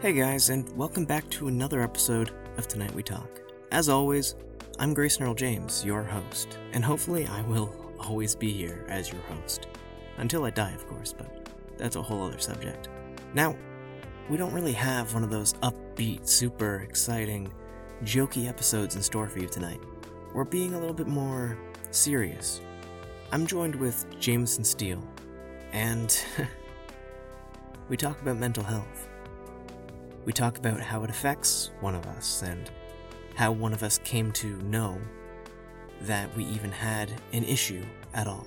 [0.00, 3.28] Hey guys, and welcome back to another episode of Tonight We Talk.
[3.70, 4.34] As always,
[4.78, 7.70] I'm Grayson Earl James, your host, and hopefully I will
[8.00, 9.66] always be here as your host.
[10.16, 12.88] Until I die, of course, but that's a whole other subject.
[13.34, 13.54] Now,
[14.30, 17.52] we don't really have one of those upbeat, super exciting,
[18.04, 19.82] jokey episodes in store for you tonight.
[20.32, 21.58] We're being a little bit more
[21.90, 22.62] serious.
[23.32, 25.06] I'm joined with Jameson Steele,
[25.72, 26.24] and
[27.90, 29.09] we talk about mental health.
[30.30, 32.70] We talk about how it affects one of us and
[33.34, 34.96] how one of us came to know
[36.02, 37.84] that we even had an issue
[38.14, 38.46] at all.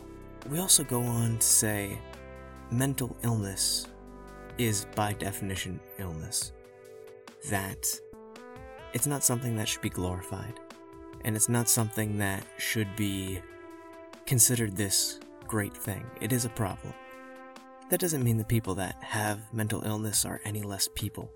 [0.49, 1.99] We also go on to say
[2.71, 3.87] mental illness
[4.57, 6.53] is by definition illness.
[7.49, 7.85] That
[8.93, 10.61] it's not something that should be glorified,
[11.25, 13.41] and it's not something that should be
[14.25, 16.05] considered this great thing.
[16.21, 16.93] It is a problem.
[17.89, 21.29] That doesn't mean the people that have mental illness are any less people.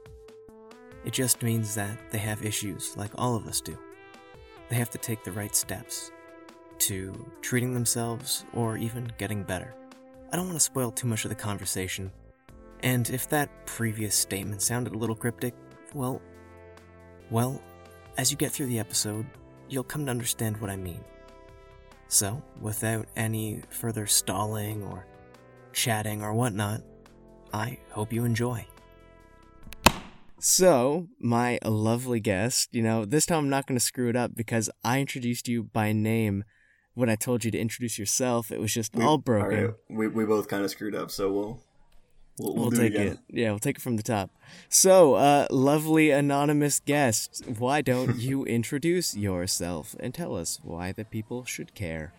[1.07, 3.77] It just means that they have issues like all of us do.
[4.67, 6.11] They have to take the right steps
[6.79, 9.73] to treating themselves or even getting better.
[10.33, 12.11] I don't want to spoil too much of the conversation,
[12.83, 15.53] and if that previous statement sounded a little cryptic,
[15.93, 16.21] well,
[17.31, 17.61] well,
[18.17, 19.25] as you get through the episode,
[19.69, 21.05] you'll come to understand what I mean.
[22.09, 25.05] So, without any further stalling or
[25.71, 26.81] chatting or whatnot,
[27.53, 28.67] I hope you enjoy.
[30.39, 34.35] So, my lovely guest, you know, this time I'm not going to screw it up
[34.35, 36.43] because I introduced you by name
[36.93, 38.51] when I told you to introduce yourself.
[38.51, 39.57] It was just We- all broken.
[39.59, 41.59] alright, we we both kind of screwed up, so we'll
[42.37, 43.17] we'll, we'll, We'll, take it, it.
[43.29, 44.29] Yeah, we'll take it from the top.
[44.69, 51.05] So, uh, lovely anonymous guest, why don't you introduce yourself and tell us why the
[51.05, 52.13] people should care?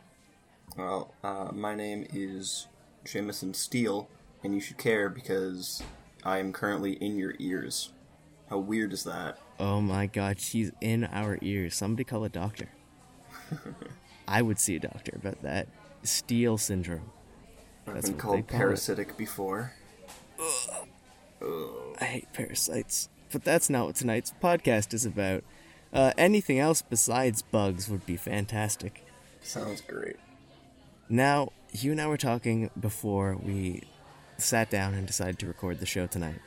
[0.77, 2.67] Well, uh, my name is
[3.05, 4.09] Jameson Steele,
[4.43, 5.83] and you should care because
[6.25, 7.91] I am currently in your ears.
[8.51, 9.39] How weird is that?
[9.61, 11.75] Oh my god, she's in our ears.
[11.75, 12.69] Somebody call a doctor.
[14.29, 15.69] I would see a doctor about that.
[16.03, 17.11] Steele syndrome.
[17.87, 18.49] I've been called call it.
[18.49, 19.73] parasitic before.
[22.01, 23.09] I hate parasites.
[23.33, 25.45] But that's not what tonight's podcast is about.
[25.93, 29.05] Uh, anything else besides bugs would be fantastic.
[29.43, 30.17] Sounds great.
[31.09, 33.85] Now, you and I were talking before we
[34.37, 36.41] sat down and decided to record the show tonight.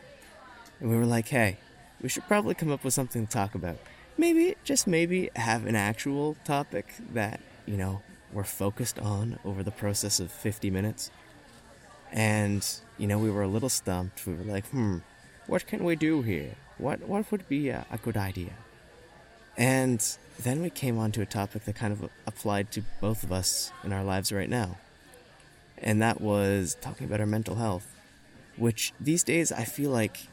[0.80, 1.58] And we were like, hey,
[2.02, 3.78] we should probably come up with something to talk about.
[4.18, 8.02] Maybe, just maybe, have an actual topic that, you know,
[8.34, 11.12] we're focused on over the process of 50 minutes.
[12.12, 12.66] And,
[12.98, 14.26] you know, we were a little stumped.
[14.26, 14.98] We were like, hmm,
[15.48, 16.56] what can we do here?
[16.78, 18.54] What, what would be a, a good idea?
[19.58, 20.06] And
[20.40, 23.72] then we came on to a topic that kind of applied to both of us
[23.84, 24.78] in our lives right now.
[25.78, 27.94] And that was talking about our mental health,
[28.56, 30.28] which these days I feel like,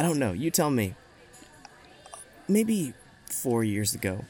[0.00, 0.94] I don't know, you tell me.
[2.48, 2.94] Maybe
[3.26, 4.24] four years ago,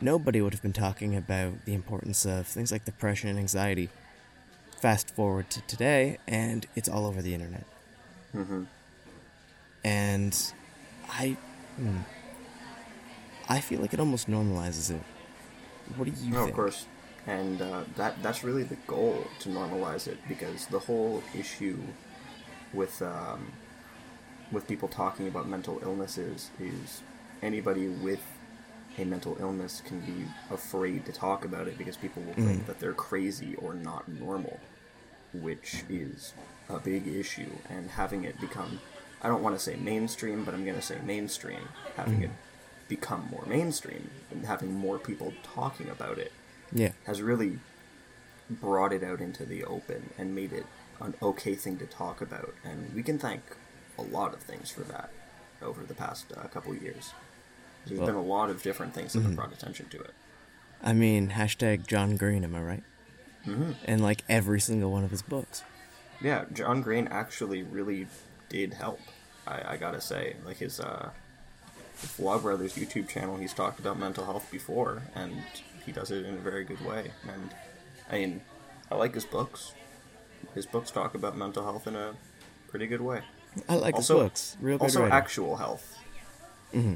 [0.00, 3.90] nobody would have been talking about the importance of things like depression and anxiety.
[4.80, 7.66] Fast forward to today, and it's all over the internet.
[8.34, 8.62] Mm-hmm.
[9.84, 10.52] And
[11.10, 11.36] I.
[11.76, 11.98] Hmm,
[13.46, 15.02] I feel like it almost normalizes it.
[15.96, 16.48] What do you No, think?
[16.48, 16.86] of course,
[17.26, 21.76] and uh, that that's really the goal to normalize it because the whole issue
[22.72, 23.52] with um,
[24.54, 27.02] with people talking about mental illnesses is
[27.42, 28.20] anybody with
[28.96, 32.66] a mental illness can be afraid to talk about it because people will think mm.
[32.66, 34.60] that they're crazy or not normal,
[35.32, 36.32] which is
[36.68, 37.50] a big issue.
[37.68, 38.80] And having it become,
[39.20, 42.88] I don't want to say mainstream, but I'm going to say mainstream, having it mm.
[42.88, 46.32] become more mainstream and having more people talking about it
[46.72, 46.92] Yeah.
[47.06, 47.58] has really
[48.48, 50.66] brought it out into the open and made it
[51.00, 52.54] an okay thing to talk about.
[52.62, 53.42] And we can thank
[53.98, 55.10] a lot of things for that
[55.62, 57.12] over the past uh, couple of years.
[57.86, 60.14] There's Well- been a lot of different things that have brought attention to it.
[60.82, 62.82] I mean, hashtag John Green, am I right?
[63.46, 63.72] Mm-hmm.
[63.84, 65.62] And like every single one of his books.
[66.20, 68.06] Yeah, John Green actually really
[68.48, 69.00] did help.
[69.46, 71.10] I, I gotta say, like his uh,
[72.00, 75.42] the Vlog Brothers YouTube channel, he's talked about mental health before, and
[75.84, 77.10] he does it in a very good way.
[77.28, 77.54] And
[78.10, 78.40] I mean,
[78.90, 79.72] I like his books.
[80.54, 82.14] His books talk about mental health in a
[82.68, 83.22] pretty good way.
[83.68, 84.56] I like also, his books.
[84.60, 85.14] Real good also writer.
[85.14, 85.98] actual health.
[86.72, 86.94] Mm-hmm.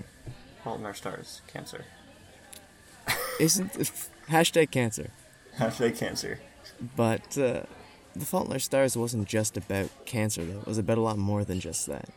[0.64, 1.84] Fault in Our Stars, cancer.
[3.38, 3.72] Isn't
[4.28, 5.10] hashtag cancer?
[5.56, 6.40] Hashtag cancer.
[6.96, 7.62] But uh,
[8.14, 10.60] the Fault in Our Stars wasn't just about cancer, though.
[10.60, 12.08] It was about a lot more than just that.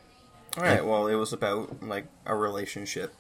[0.57, 0.85] All right.
[0.85, 3.13] Well, it was about like a relationship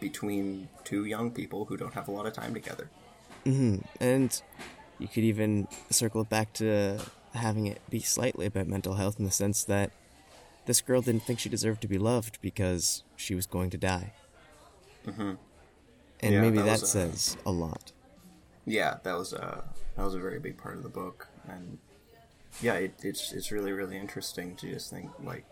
[0.00, 2.88] between two young people who don't have a lot of time together.
[3.44, 4.42] And
[4.98, 7.00] you could even circle it back to
[7.34, 9.90] having it be slightly about mental health in the sense that
[10.66, 14.12] this girl didn't think she deserved to be loved because she was going to die.
[15.06, 15.34] Mm-hmm.
[16.20, 17.92] And Yeah, maybe that that, was, uh, says a lot.
[18.66, 19.64] yeah, that was a
[19.96, 21.78] that was a very big part of the book, and
[22.62, 25.44] yeah, it, it's it's really really interesting to just think like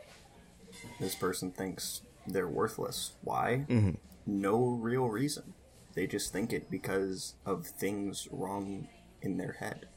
[0.98, 3.12] this person thinks they're worthless.
[3.22, 3.66] Why?
[3.68, 3.96] Mhm.
[4.26, 5.52] No real reason.
[5.94, 8.88] They just think it because of things wrong
[9.20, 9.88] in their head,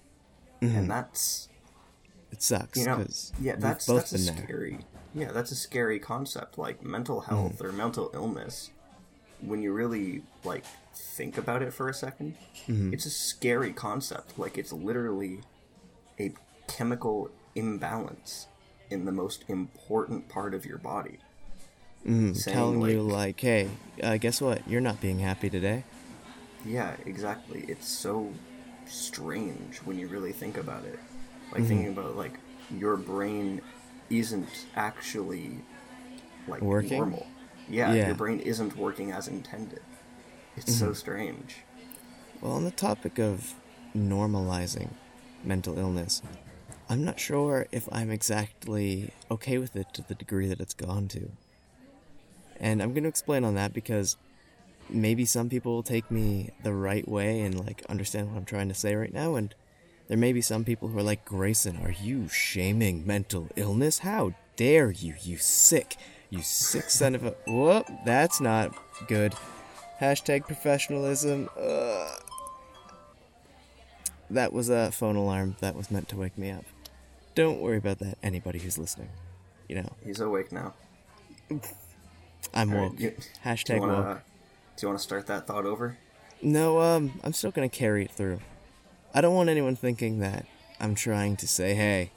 [0.62, 0.78] Mm-hmm.
[0.78, 1.48] and that's
[2.32, 3.06] It sucks you know
[3.40, 4.80] yeah that's that's a been there.
[5.16, 8.70] Yeah that's a scary concept like mental health or mental illness
[9.42, 10.64] when you really like
[10.94, 12.34] think about it for a 2nd
[12.68, 12.94] Mm-hmm.
[12.94, 15.40] it's a scary concept like it's literally
[16.20, 16.32] a
[16.68, 18.48] chemical imbalance
[18.90, 21.18] in the most important part of your body
[22.06, 23.70] saying, telling you like- like, hey,
[24.04, 24.68] uh, guess what?
[24.70, 25.84] You're not being happy today.
[26.66, 28.32] yeah exactly it's so
[28.86, 31.00] strange when you really think about it
[31.52, 31.68] like Mm-hmm.
[31.68, 32.34] thinking about like
[32.72, 33.62] your brain
[34.10, 35.60] isn't actually
[36.48, 36.98] like Working?
[36.98, 37.28] normal
[37.68, 38.08] yeah, Yeah.
[38.08, 39.82] your brain isn't working as intended
[40.56, 40.94] it's so mm-hmm.
[40.94, 41.58] strange
[42.42, 43.54] Well, on the topic of
[43.96, 44.90] normalizing
[45.44, 46.22] mental illness,
[46.90, 51.08] I'm not sure if I'm exactly okay with it to the degree that it's gone
[51.10, 51.32] to.
[52.60, 54.18] And I'm going to explain on that because
[54.90, 58.70] maybe some people will take me the right way and like understand what I'm trying
[58.70, 59.54] to say right now and
[60.08, 64.00] there may be some people who are like, Grayson, are you shaming mental illness?
[64.00, 65.96] How dare you, you sick,
[66.30, 67.32] you sick son of a.
[67.48, 68.76] Whoop, that's not
[69.08, 69.34] good.
[70.00, 71.50] Hashtag professionalism.
[71.60, 72.22] Ugh.
[74.30, 76.66] That was a phone alarm that was meant to wake me up.
[77.36, 79.10] Don't worry about that, anybody who's listening.
[79.68, 80.74] You know, he's awake now
[82.54, 83.00] I'm right, woke.
[83.00, 84.18] you- Hashtag you want woke.
[84.78, 85.98] do you want to start that thought over
[86.42, 88.40] No, um, I'm still gonna carry it through.
[89.16, 90.46] I don't want anyone thinking that
[90.78, 92.12] I'm trying to say, hey,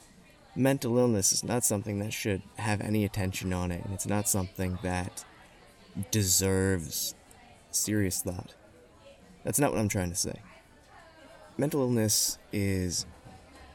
[0.53, 4.27] mental illness is not something that should have any attention on it, and it's not
[4.27, 5.23] something that
[6.11, 7.15] deserves
[7.71, 8.53] serious thought.
[9.45, 10.41] That's not what I'm trying to say.
[11.57, 13.05] Mental illness is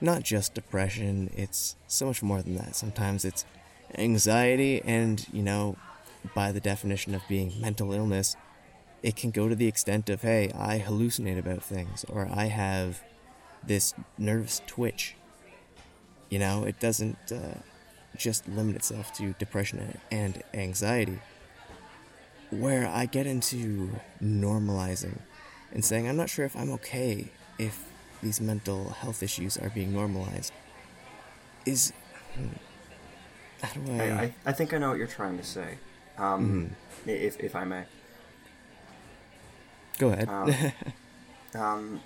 [0.02, 2.76] not just depression, it's so much more than that.
[2.76, 3.46] Sometimes it's
[3.96, 5.76] anxiety, and, you know,
[6.34, 8.36] by the definition of being mental illness,
[9.02, 13.02] it can go to the extent of, hey, I hallucinate about things, or I have
[13.66, 15.14] this nervous twitch.
[16.30, 17.58] You know, it doesn't uh,
[18.16, 21.20] just limit itself to depression and anxiety.
[22.50, 23.90] Where I get into
[24.22, 25.18] normalizing
[25.72, 27.28] and saying, I'm not sure if I'm okay
[27.58, 27.84] if
[28.22, 30.52] these mental health issues are being normalized,
[31.66, 31.92] is.
[32.34, 32.48] hmm,
[33.62, 33.96] How do I.
[33.96, 35.78] I, I, I think I know what you're trying to say
[36.18, 36.70] um,
[37.04, 37.10] Mm-hmm.
[37.10, 37.84] if, if I may
[39.98, 40.28] Go ahead.
[40.28, 40.54] um,
[41.54, 42.00] um,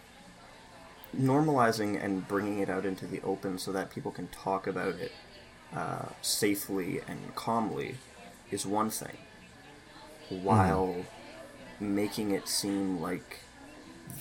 [1.17, 5.13] normalizing and bringing it out into the open so that people can talk about it
[5.75, 7.97] uh, safely and calmly
[8.51, 9.17] is one thing,
[10.29, 11.05] while
[11.81, 13.41] making it seem like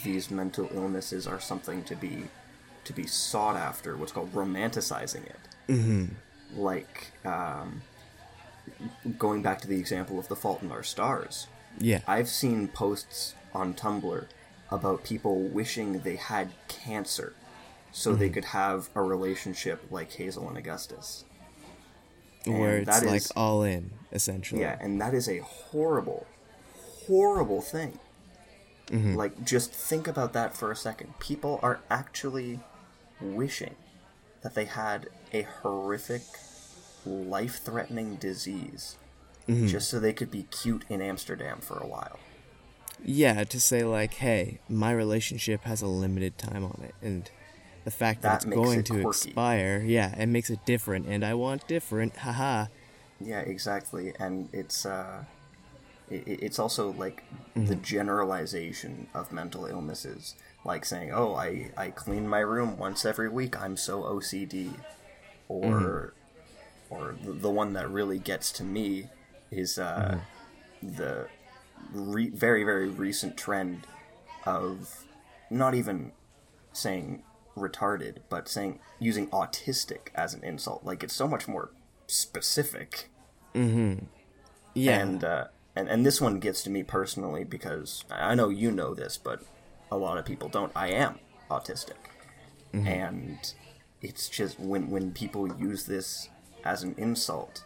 [0.04, 2.26] these mental illnesses are something to be
[2.84, 5.40] to be sought after, what's called romanticizing it.
[5.68, 6.06] hmm
[6.56, 7.82] Like um,
[9.18, 11.48] going back to the example of The Fault in Our Stars.
[11.80, 12.00] Yeah.
[12.08, 14.26] I've seen posts on Tumblr
[14.72, 17.34] about people wishing they had cancer
[17.92, 18.20] so Mm-hmm.
[18.20, 21.24] they could have a relationship like Hazel and Augustus.
[22.46, 24.62] Where it's like is- all in, essentially.
[24.62, 26.28] Yeah, and that is a horrible,
[27.08, 28.00] horrible thing.
[28.88, 29.16] Mm-hmm.
[29.16, 31.18] Like, just think about that for a second.
[31.20, 32.60] People are actually
[33.20, 33.76] wishing
[34.44, 36.22] that they had a horrific,
[37.06, 38.98] life threatening disease
[39.48, 39.68] Mm-hmm.
[39.68, 42.20] just so they could be cute in Amsterdam for a while.
[43.04, 47.30] Yeah, to say like, hey, my relationship has a limited time on it, and
[47.86, 49.30] the fact that, That it's going it to quirky.
[49.30, 52.66] expire, yeah, it makes it different, and I want different, haha.
[53.20, 55.24] Yeah, exactly, and it's uh,
[56.10, 57.24] it, it's also like
[57.56, 60.36] the generalization of mental illnesses,
[60.66, 63.60] like saying, "Oh, I I clean my room once every week.
[63.60, 64.74] I'm so OCD,"
[65.48, 66.14] or
[66.90, 69.08] or the, the one that really gets to me
[69.50, 70.20] is uh,
[70.84, 71.28] the
[71.92, 73.88] re- very very recent trend
[74.46, 75.06] of
[75.50, 76.12] not even
[76.74, 77.24] saying
[77.56, 80.84] retarded, but saying using autistic as an insult.
[80.84, 81.72] Like it's so much more
[82.06, 83.10] specific
[83.58, 84.06] Mm-hmm.
[84.76, 88.72] Yeah, and uh, and and this one gets to me personally because I know you
[88.72, 89.42] know this, but
[89.92, 90.72] a lot of people don't.
[90.76, 91.20] I am
[91.50, 91.96] autistic,
[92.74, 93.54] and
[94.02, 96.30] it's just when when people use this
[96.64, 97.64] as an insult,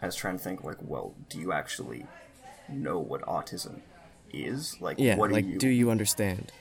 [0.00, 2.06] I was trying to think like, well, do you actually
[2.68, 3.80] know what autism
[4.32, 4.80] is?
[4.80, 6.52] Like, yeah, what like, do you do you understand?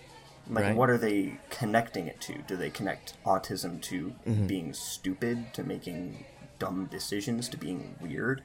[0.49, 0.75] like right?
[0.75, 2.37] what are they connecting it to?
[2.47, 4.47] Do they connect autism to Mm-hmm.
[4.47, 6.25] being stupid, to making
[6.61, 8.43] dumb decisions to being weird.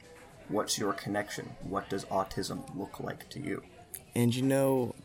[0.49, 1.51] What's your connection?
[1.61, 3.61] What does autism look like to you?
[4.15, 4.95] And you know,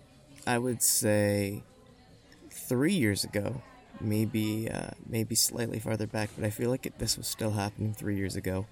[0.47, 1.63] I would say
[2.51, 3.61] three years ago,
[4.01, 7.93] maybe uh, maybe slightly farther back, but I feel like it, this was still happening
[7.93, 8.67] three years ago.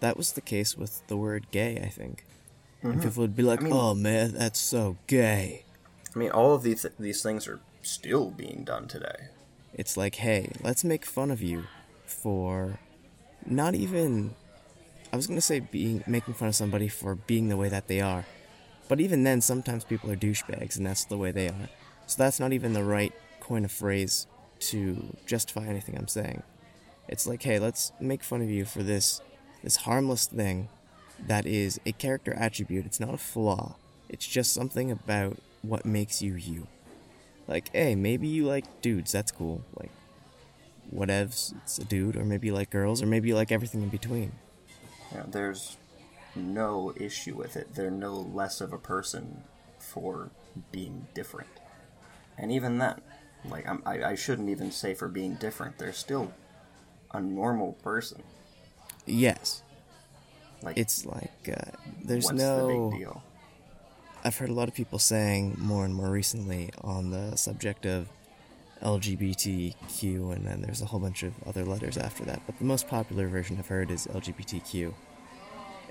[0.00, 2.24] That was the case with the word gay, I think.
[2.84, 3.02] And mm-hmm.
[3.02, 5.64] people would be like, mean- "Oh man, that's so gay."
[6.14, 9.28] I mean, all of these these things are still being done today.
[9.72, 11.64] It's like, hey, let's make fun of you
[12.06, 12.78] for
[13.46, 14.34] not even
[15.12, 18.00] I was gonna say being making fun of somebody for being the way that they
[18.00, 18.26] are.
[18.86, 21.68] But even then sometimes people are douchebags and that's the way they are.
[22.06, 24.26] So that's not even the right coin of phrase
[24.60, 26.42] to justify anything I'm saying.
[27.08, 29.22] It's like, hey, let's make fun of you for this
[29.62, 30.68] this harmless thing
[31.26, 32.86] that is a character attribute.
[32.86, 33.76] It's not a flaw.
[34.08, 36.66] It's just something about what makes you you.
[37.46, 39.62] Like, hey, maybe you like dudes, that's cool.
[39.78, 39.90] Like,
[40.94, 43.88] whatevs, it's a dude, or maybe you like girls, or maybe you like everything in
[43.88, 44.32] between.
[45.12, 45.76] Yeah, there's
[46.34, 47.74] no issue with it.
[47.74, 49.42] They're no less of a person
[49.78, 50.30] for
[50.72, 51.50] being different.
[52.38, 53.00] And even then,
[53.44, 55.78] like I'm, I, I shouldn't even say for being different.
[55.78, 56.32] They're still
[57.12, 58.22] a normal person.
[59.06, 59.62] Yes,
[60.64, 61.70] Like it's like, uh,
[62.02, 62.66] there's no.
[62.66, 63.22] the big deal?
[64.24, 68.08] I've heard a lot of people saying more and more recently on the subject of
[68.82, 72.40] LGBTQ, and then there's a whole bunch of other letters after that.
[72.46, 74.94] But the most popular version I've heard is LGBTQ.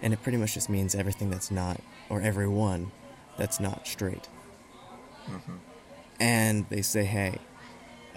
[0.02, 2.92] And it pretty much just means everything that's not, or everyone
[3.38, 4.28] that's not straight.
[6.20, 7.38] And they say, hey,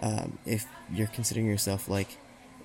[0.03, 2.19] um, if you're considering yourself like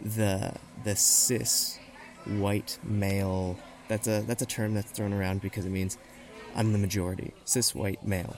[0.03, 1.79] the the cis
[2.25, 3.57] white male,
[3.91, 5.97] that's a that's a term that's thrown around because it means
[6.55, 8.37] I'm the majority, cis white male.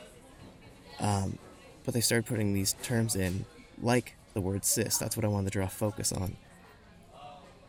[1.00, 1.38] Um,
[1.84, 3.46] but they started putting these terms in,
[3.80, 4.98] like the word cis.
[4.98, 6.38] That's what I wanted to draw focus on.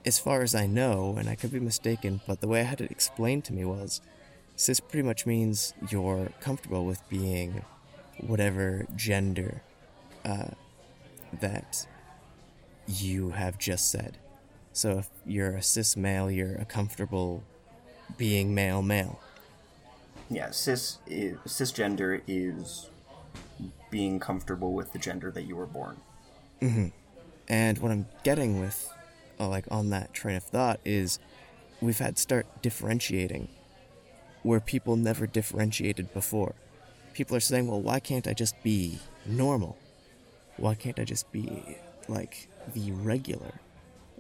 [0.07, 2.81] As far as I know, and I could be mistaken, but the way I had
[2.81, 4.01] it explained to me was
[4.57, 7.65] cis pretty much means you're comfortable with being
[8.19, 9.61] whatever gender
[10.25, 10.53] uh,
[11.39, 11.87] that
[12.87, 14.17] you have just said.
[14.73, 17.43] So if you're a cis male, you're a comfortable
[18.17, 19.21] being male male.
[20.31, 22.89] Yeah, cis is, cisgender is
[23.91, 25.97] being comfortable with the gender that you were born.
[27.47, 28.91] And what I'm getting with,
[29.39, 31.19] uh, like, on that train of thought is
[31.83, 33.49] we've had to start differentiating
[34.43, 36.55] where people never differentiated before.
[37.13, 39.77] People are saying, well, why can't I just be normal?
[40.57, 41.77] Why can't I just be,
[42.09, 43.61] like, the regular?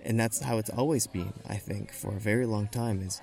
[0.04, 3.22] And that's how it's always been, I think, for a very long time is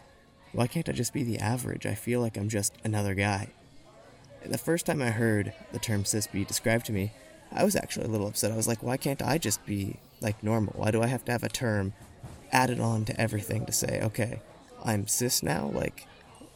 [0.53, 1.85] why can't I just be the average?
[1.85, 3.49] I feel like I'm just another guy.
[4.45, 7.11] The first time I heard the term cis be described to me,
[7.51, 8.51] I was actually a little upset.
[8.51, 10.73] I was like, why can't I just be like normal?
[10.75, 11.93] Why do I have to have a term
[12.51, 14.41] added on to everything to say, okay,
[14.83, 15.69] I'm cis now?
[15.73, 16.07] Like,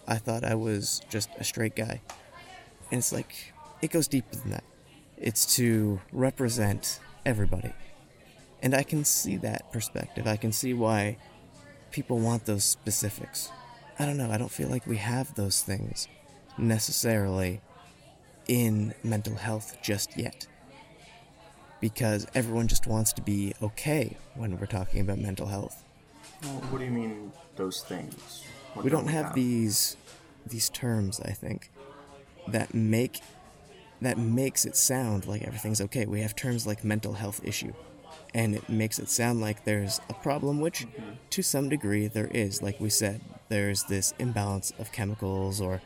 [0.07, 2.01] I thought I was just a straight guy.
[2.91, 4.63] And it's like, it goes deeper than that.
[5.17, 7.73] It's to represent everybody.
[8.61, 10.27] And I can see that perspective.
[10.27, 11.17] I can see why
[11.91, 13.51] people want those specifics.
[13.97, 16.07] I don't know, I don't feel like we have those things
[16.57, 17.61] necessarily
[18.47, 20.47] in mental health just yet.
[21.79, 25.83] Because everyone just wants to be okay when we're talking about mental health.
[26.43, 28.43] Well, what do you mean those things?
[28.73, 29.95] What We don't have these
[30.45, 31.71] these terms, I think,
[32.47, 33.21] that make
[34.01, 36.05] that makes it sound like everything's okay.
[36.05, 37.73] We have terms like mental health issue,
[38.35, 40.85] and it makes it sound like there's a problem, which
[41.29, 42.61] to some degree there is.
[42.61, 45.81] Like we said, there's this imbalance of chemicals or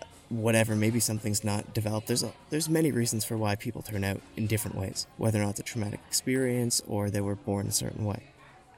[0.00, 0.76] uh, whatever.
[0.76, 2.06] Maybe something's not developed.
[2.06, 5.42] There's a, there's many reasons for why people turn out in different ways, whether or
[5.42, 8.22] not it's a traumatic experience or they were born a certain way.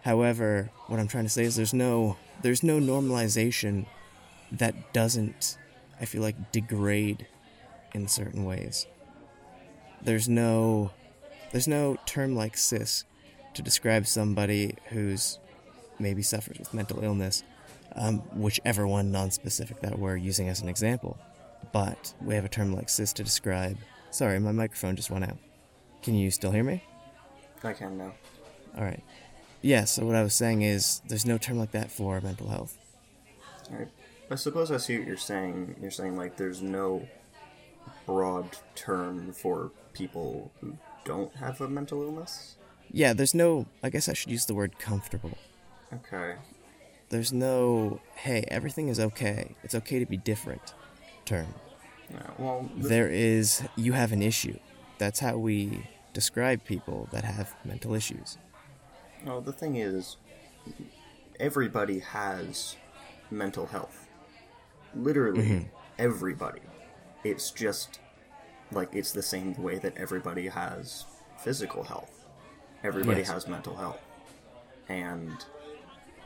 [0.05, 3.85] However, what I'm trying to say is there's no there's no normalization
[4.53, 5.59] that doesn't
[6.01, 7.27] I feel like degrade
[7.93, 8.87] in certain ways.
[10.01, 10.93] There's no
[11.53, 13.05] there's no term like cis
[13.55, 15.39] to describe somebody who's
[15.99, 17.45] maybe suffers with mental illness,
[17.95, 21.19] um, whichever one non-specific that we're using as an example.
[21.73, 23.77] But we have a term like cis to describe.
[24.11, 25.37] Sorry, my microphone just went out.
[26.03, 26.83] Can you still hear me?
[27.63, 28.13] I can now.
[28.77, 29.03] All right.
[29.61, 29.85] Yeah.
[29.85, 32.77] So what I was saying is, there's no term like that for mental health.
[33.71, 33.89] Alright.
[34.31, 35.77] I suppose I see what you're saying.
[35.81, 37.07] You're saying like there's no
[38.07, 42.57] broad term for people who don't have a mental illness.
[42.91, 43.13] Yeah.
[43.13, 43.67] There's no.
[43.83, 45.37] I guess I should use the word comfortable.
[45.93, 46.37] Okay.
[47.09, 48.01] There's no.
[48.15, 49.55] Hey, everything is okay.
[49.63, 50.75] It's okay to be different.
[51.25, 51.55] Term.
[52.11, 53.63] Yeah, well, the- There is.
[53.77, 54.59] You have an issue.
[54.99, 58.39] That's how we describe people that have mental issues.
[59.25, 60.17] No, the thing is,
[61.39, 62.77] everybody has
[63.31, 64.09] mental health.
[64.95, 65.69] Literally mm-hmm.
[65.99, 66.61] everybody.
[67.25, 68.01] It's just
[68.75, 71.05] like it's the same way that everybody has
[71.39, 72.25] physical health.
[72.85, 73.31] Everybody Yes.
[73.31, 74.01] has mental health.
[74.89, 75.45] And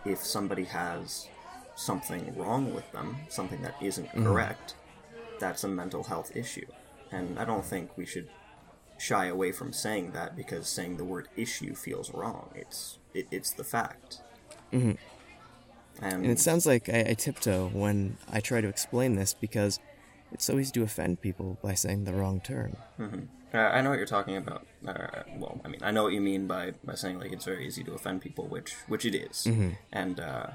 [0.04, 1.28] if somebody has
[1.74, 4.74] something wrong with them, something that isn't correct,
[5.38, 6.66] that's a mental health issue.
[7.12, 8.28] And I don't think we should
[8.98, 12.48] shy away from saying that because saying the word issue feels wrong.
[12.54, 14.20] It's it, it's the fact.
[14.72, 14.92] Mm-hmm.
[16.02, 19.78] And, And it sounds like I, I tiptoe when I try to explain this because
[20.32, 22.76] it's so easy to offend people by saying the wrong term.
[23.00, 24.66] uh, I know what you're talking about.
[24.86, 27.66] Uh, well, I mean, I know what you mean by, by saying like it's very
[27.66, 29.46] easy to offend people, which which it is.
[29.92, 30.48] And uh,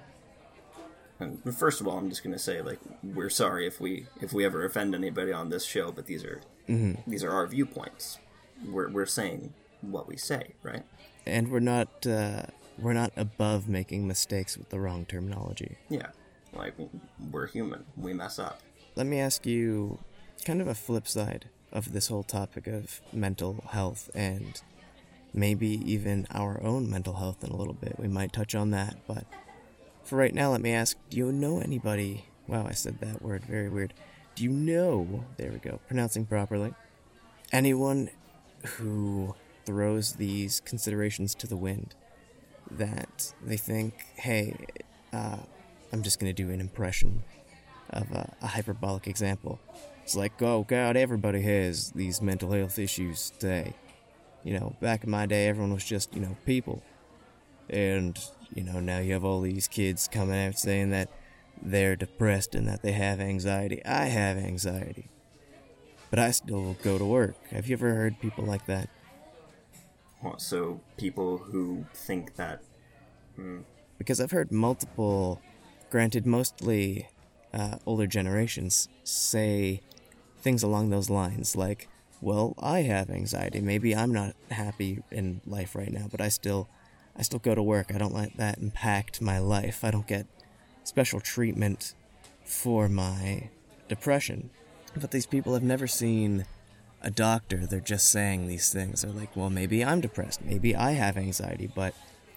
[1.19, 4.45] and first of all, I'm just gonna say like we're sorry if we if we
[4.45, 6.41] ever offend anybody on this show, but these are
[7.07, 8.17] these are our viewpoints.
[8.65, 10.83] We're we're saying what we say, right?
[11.25, 12.43] And we're not uh,
[12.77, 15.77] we're not above making mistakes with the wrong terminology.
[15.89, 16.07] Yeah,
[16.53, 16.73] like
[17.31, 17.85] we're human.
[17.95, 18.61] We mess up.
[18.95, 19.99] Let me ask you
[20.43, 24.61] kind of a flip side of this whole topic of mental health and
[25.33, 27.95] maybe even our own mental health in a little bit.
[27.97, 29.23] We might touch on that, but
[30.03, 32.25] for right now, let me ask do you know anybody?
[32.47, 33.93] Wow, I said that word very weird.
[34.35, 36.73] Do you know, there we go, pronouncing properly,
[37.53, 38.09] anyone
[38.65, 41.95] who throws these considerations to the wind
[42.69, 44.65] that they think, hey,
[45.13, 45.37] uh,
[45.93, 47.23] I'm just going to do an impression
[47.91, 49.59] of a, a hyperbolic example.
[50.03, 53.73] It's like, oh god, everybody has these mental health issues today.
[54.43, 56.81] You know, back in my day, everyone was just, you know, people.
[57.69, 58.17] And,
[58.53, 61.09] you know, now you have all these kids coming out saying that
[61.61, 63.85] they're depressed and that they have anxiety.
[63.85, 65.09] I have anxiety.
[66.09, 67.35] But I still go to work.
[67.51, 68.89] Have you ever heard people like that?
[70.37, 72.61] So people who think that
[73.35, 73.59] hmm.
[73.97, 75.41] because I've heard multiple,
[75.89, 77.07] granted, mostly
[77.53, 79.81] uh, older generations say
[80.39, 81.87] things along those lines, like,
[82.21, 83.61] "Well, I have anxiety.
[83.61, 86.67] Maybe I'm not happy in life right now, but I still,
[87.15, 87.93] I still go to work.
[87.93, 89.83] I don't let that impact my life.
[89.83, 90.27] I don't get
[90.83, 91.93] special treatment
[92.45, 93.49] for my
[93.87, 94.49] depression."
[94.99, 96.45] But these people have never seen
[97.01, 97.65] a doctor.
[97.65, 99.01] They're just saying these things.
[99.01, 100.43] They're like, "Well, maybe I'm depressed.
[100.43, 101.93] Maybe I have anxiety, but."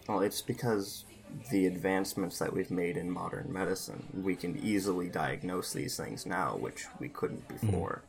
[0.09, 1.04] Well, it's because
[1.51, 6.57] the advancements that we've made in modern medicine, we can easily diagnose these things now,
[6.57, 7.67] which we couldn't mm-hmm.
[7.67, 8.03] before.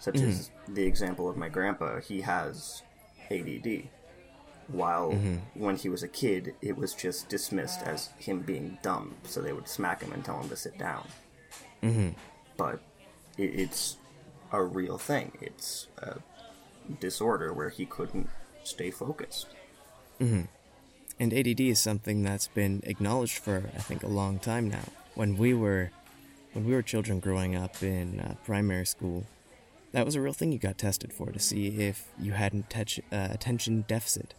[0.00, 0.28] Such mm-hmm.
[0.28, 2.82] as the example of my grandpa, he has
[3.30, 3.84] ADD.
[4.68, 5.36] While mm-hmm.
[5.54, 9.52] when he was a kid, it was just dismissed as him being dumb, so they
[9.52, 11.06] would smack him and tell him to sit down.
[12.56, 12.80] But
[13.38, 13.96] it, it's
[14.52, 15.32] a real thing.
[15.40, 16.18] It's a
[17.00, 18.28] disorder where he couldn't
[18.62, 19.46] stay focused.
[21.20, 24.84] And ADD is something that's been acknowledged for I think a long time now.
[25.14, 25.90] When we were
[26.52, 29.26] when we were children growing up in uh, primary school,
[29.92, 32.64] that was a real thing you got tested for to see if you had an
[32.72, 34.34] uh, attention deficit.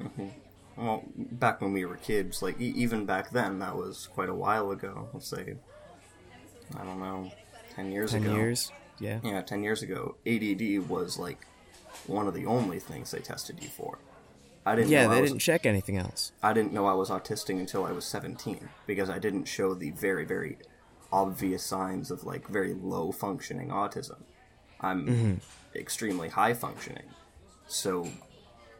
[0.00, 0.30] Mhm.
[0.76, 4.34] Well, back when we were kids, like e- even back then, that was quite a
[4.34, 5.08] while ago.
[5.12, 5.56] Let's say,
[6.74, 7.30] I don't know,
[7.74, 8.34] ten years Ten ago.
[8.34, 9.20] years, yeah.
[9.22, 11.46] Yeah, ten years ago, ADD was like
[12.06, 13.98] one of the only things they tested you for.
[14.66, 14.90] I didn't.
[14.90, 16.32] Yeah, know I they was, didn't check anything else.
[16.42, 19.90] I didn't know I was autistic until I was seventeen because I didn't show the
[19.90, 20.58] very, very
[21.12, 24.22] obvious signs of like very low functioning autism.
[24.80, 25.78] I'm mm-hmm.
[25.78, 27.10] extremely high functioning,
[27.66, 28.06] so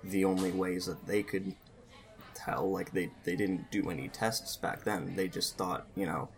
[0.05, 1.55] the only ways that they could
[2.35, 6.29] tell like they they didn't do any tests back then they just thought you know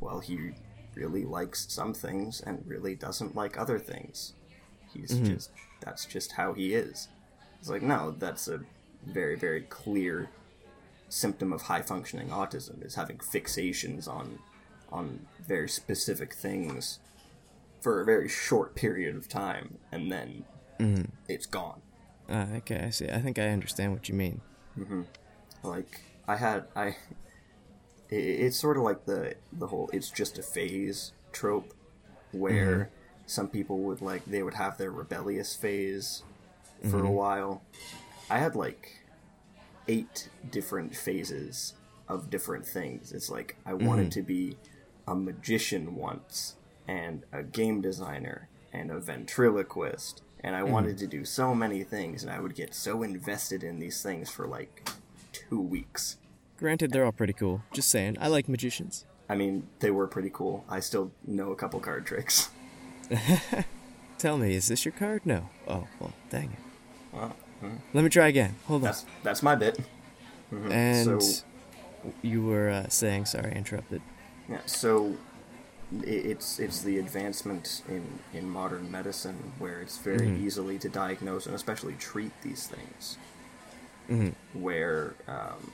[0.00, 0.52] well he
[0.94, 4.34] really likes some things and really doesn't like other things
[4.92, 5.34] he's mm-hmm.
[5.34, 7.08] just that's just how he is
[7.58, 8.60] it's like no that's a
[9.06, 10.28] very very clear
[11.08, 14.38] symptom of high functioning autism is having fixations on
[14.90, 16.98] on very specific things
[17.80, 20.44] for a very short period of time and then
[20.78, 21.04] mm-hmm.
[21.28, 21.80] it's gone.
[22.30, 23.08] Uh, okay, I see.
[23.10, 24.40] I think I understand what you mean.
[24.78, 25.02] Mm-hmm.
[25.62, 26.96] like i had i i
[28.08, 31.74] it's sort of like the the whole it's just a phase trope
[32.32, 33.22] where mm-hmm.
[33.26, 36.22] some people would like they would have their rebellious phase
[36.90, 37.62] for a while
[38.32, 39.04] i had like
[39.88, 41.74] eight different phases
[42.08, 44.20] of different things it's like i wanted mm-hmm.
[44.20, 44.56] to be
[45.06, 46.56] a magician once
[46.88, 51.10] and a game designer and a ventriloquist and i wanted mm-hmm.
[51.10, 54.46] to do so many things and i would get so invested in these things for
[54.46, 54.88] like
[55.32, 56.18] two weeks
[56.58, 57.62] Granted, they're all pretty cool.
[57.72, 59.04] Just saying, I like magicians.
[59.28, 62.50] i mean they were pretty cool i still know a couple card tricks
[64.22, 65.22] Tell me, is this your card?
[65.24, 65.48] No.
[65.66, 66.58] Oh, well, dang it.
[67.12, 67.34] Well,
[67.94, 68.56] Let me try again.
[68.66, 68.84] Hold on.
[68.86, 69.78] that's that's my bit
[70.70, 71.42] And so-
[72.22, 73.26] you were uh, saying.
[73.26, 74.02] Sorry, I interrupted.
[74.48, 75.16] Yeah, so
[76.02, 80.40] it's it's the advancement in, in modern medicine where it's very Mhm.
[80.42, 83.18] easily to diagnose and especially treat these things.
[84.10, 84.34] Mhm.
[84.54, 85.70] Where um,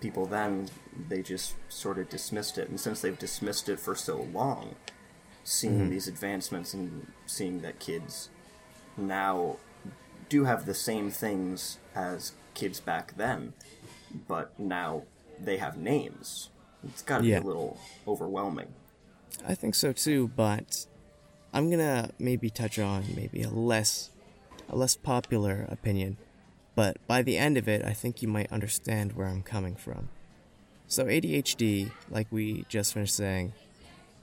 [0.00, 0.68] people then
[1.08, 4.76] they just sort of dismissed it, and since they've dismissed it for so long,
[5.44, 5.90] seeing Mhm.
[5.90, 8.30] these advancements and seeing that kids
[8.96, 9.56] now
[10.28, 13.52] do have the same things as kids back then,
[14.26, 15.02] but now
[15.38, 16.50] they have names.
[16.84, 17.40] It's got to Yeah.
[17.40, 18.68] be a little overwhelming.
[19.46, 20.86] I think so too, but
[21.52, 24.10] I'm gonna maybe touch on maybe a less
[24.68, 26.18] a less popular opinion.
[26.74, 30.10] But by the end of it, I think you might understand where I'm coming from.
[30.86, 33.52] So ADHD, like we just finished saying,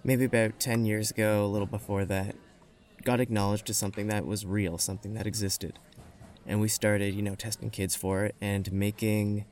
[0.04, 2.36] maybe about 10 years ago, a little before that,
[3.04, 5.80] got acknowledged as something that was real, something that existed.
[6.46, 9.46] And we started, you know, testing kids for it and making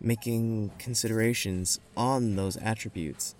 [0.00, 3.34] making considerations on those attributes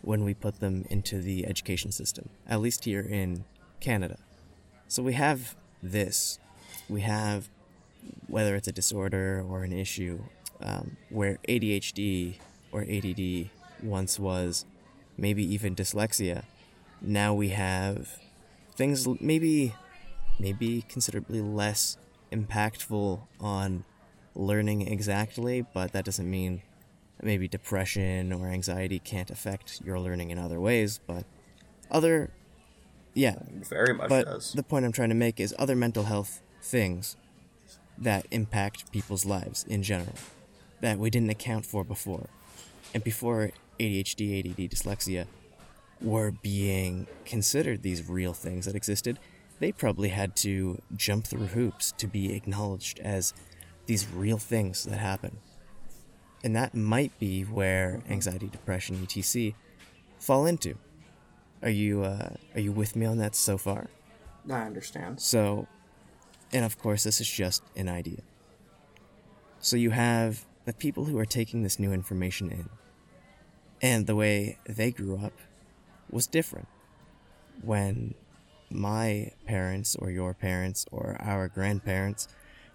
[0.00, 3.44] when we put them into the education system, at least here in
[3.80, 4.16] Canada.
[4.88, 6.38] So we have this.
[6.88, 7.48] We have,
[8.28, 10.20] whether it's a disorder or an issue,
[10.62, 12.36] um, where ADHD
[12.72, 13.50] or ADD
[13.82, 14.64] once was,
[15.18, 16.44] maybe even dyslexia.
[17.02, 18.18] Now we have
[18.74, 19.74] things maybe,
[20.38, 21.98] maybe considerably less
[22.32, 23.84] impactful on
[24.34, 26.62] learning exactly, but that doesn't mean
[27.22, 31.24] maybe depression or anxiety can't affect your learning in other ways, but
[31.90, 32.30] other,
[33.14, 33.36] yeah.
[33.68, 34.52] Very much But does.
[34.52, 37.16] the point I'm trying to make is other mental health things
[37.98, 40.14] that impact people's lives in general
[40.80, 42.28] that we didn't account for before.
[42.92, 45.26] And before ADHD, ADD, dyslexia
[46.00, 49.18] were being considered these real things that existed,
[49.58, 53.32] they probably had to jump through hoops to be acknowledged as
[53.86, 55.38] these real things that happen.
[56.44, 59.52] And that might be where anxiety, depression, etc.
[60.18, 60.76] fall into.
[61.62, 63.88] Are you uh, are you with me on that so far?
[64.50, 65.20] I understand.
[65.20, 65.66] So,
[66.52, 68.20] and of course, this is just an idea.
[69.58, 72.68] So you have the people who are taking this new information in,
[73.80, 75.32] and the way they grew up
[76.10, 76.68] was different.
[77.62, 78.14] When
[78.70, 82.28] my parents, or your parents, or our grandparents,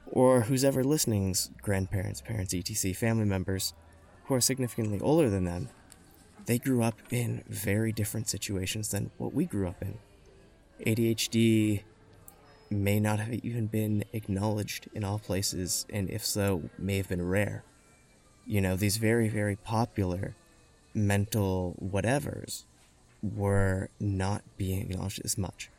[0.07, 3.73] or who's ever listening's grandparents, parents, etc., family members
[4.25, 5.69] who are significantly older than them,
[6.45, 9.97] they grew up in very different situations than what we grew up in.
[10.85, 11.83] ADHD
[12.69, 17.27] may not have even been acknowledged in all places, and if so, may have been
[17.27, 17.63] rare.
[18.47, 20.35] You know, these very, very popular
[20.93, 22.63] mental whatevers
[23.21, 25.69] were not being acknowledged as much.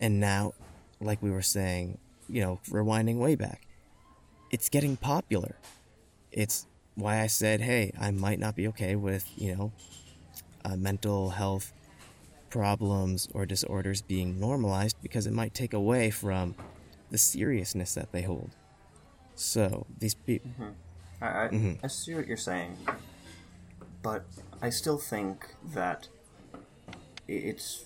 [0.00, 0.52] And now,
[1.00, 3.66] like we were saying, you know, rewinding way back,
[4.50, 5.56] it's getting popular.
[6.32, 9.72] It's why I said, hey, I might not be okay with, you know,
[10.64, 11.72] uh, mental health
[12.50, 16.54] problems or disorders being normalized because it might take away from
[17.10, 18.50] the seriousness that they hold.
[19.34, 20.50] So, these people.
[21.20, 21.78] I, I, Mhm.
[21.82, 22.76] I see what you're saying,
[24.02, 24.24] but
[24.60, 26.08] I still think that
[27.26, 27.84] it's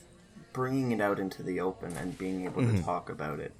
[0.52, 3.52] bringing it out into the open and being able to talk about it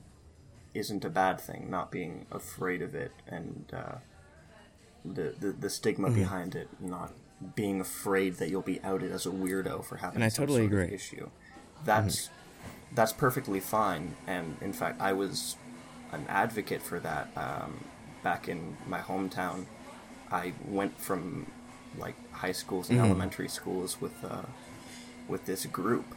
[0.75, 1.69] isn't a bad thing.
[1.71, 3.97] Not being afraid of it and uh,
[5.05, 7.13] the, the the stigma behind it, not
[7.55, 10.87] being afraid that you'll be outed as a weirdo for having And I totally agree.
[10.93, 11.29] issue.
[11.85, 12.31] That's
[12.95, 15.57] that's perfectly fine, and in fact, I was
[16.13, 17.85] an advocate for that um,
[18.23, 19.67] back in my hometown.
[20.31, 21.47] I went from
[21.99, 24.43] like high schools and elementary schools with uh,
[25.27, 26.15] with this group,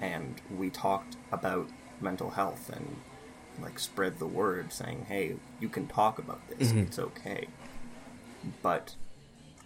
[0.00, 1.68] and we talked about
[2.00, 2.96] mental health and
[3.60, 6.68] like spread the word, saying, "Hey, you can talk about this.
[6.68, 6.78] Mm-hmm.
[6.80, 7.48] It's okay."
[8.62, 8.94] But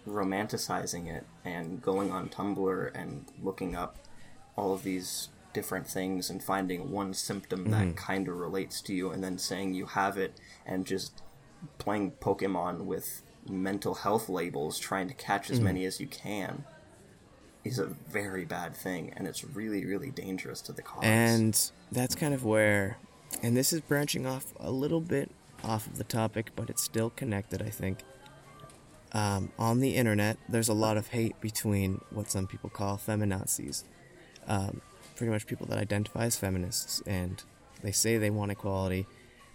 [0.07, 3.97] romanticizing it and going on Tumblr and looking up
[4.57, 7.91] all of these different things and finding one symptom that mm-hmm.
[7.93, 11.21] kind of relates to you and then saying you have it and just
[11.77, 15.65] playing Pokemon with mental health labels trying to catch as mm-hmm.
[15.65, 16.65] many as you can
[17.63, 21.03] is a very bad thing and it's really really dangerous to the cause.
[21.03, 22.97] And that's kind of where,
[23.41, 25.31] and this is branching off a little bit
[25.63, 27.99] off of the topic, but it's still connected, I think.
[29.13, 33.83] Um, on the internet, there's a lot of hate between what some people call feminazis.
[34.47, 34.81] Um,
[35.15, 37.41] pretty much people that identify as feminists, and
[37.81, 39.05] they say they want equality,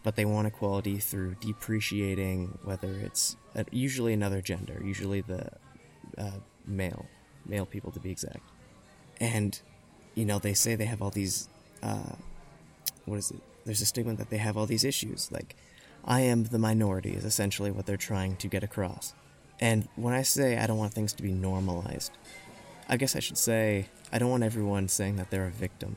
[0.04, 5.48] but they want equality through depreciating whether it's uh, usually another gender, usually the
[6.16, 7.06] uh, male,
[7.48, 8.40] male people to be exact.
[9.20, 9.60] And,
[10.14, 11.48] you know, they say they have all these,
[11.82, 12.14] uh,
[13.04, 13.40] what is it?
[13.64, 15.30] There's a stigma that they have all these issues.
[15.32, 15.56] Like,
[16.04, 19.14] I am the minority, is essentially what they're trying to get across.
[19.60, 22.12] And when I say I don't want things to be normalized,
[22.88, 25.96] I guess I should say I don't want everyone saying that they're a victim.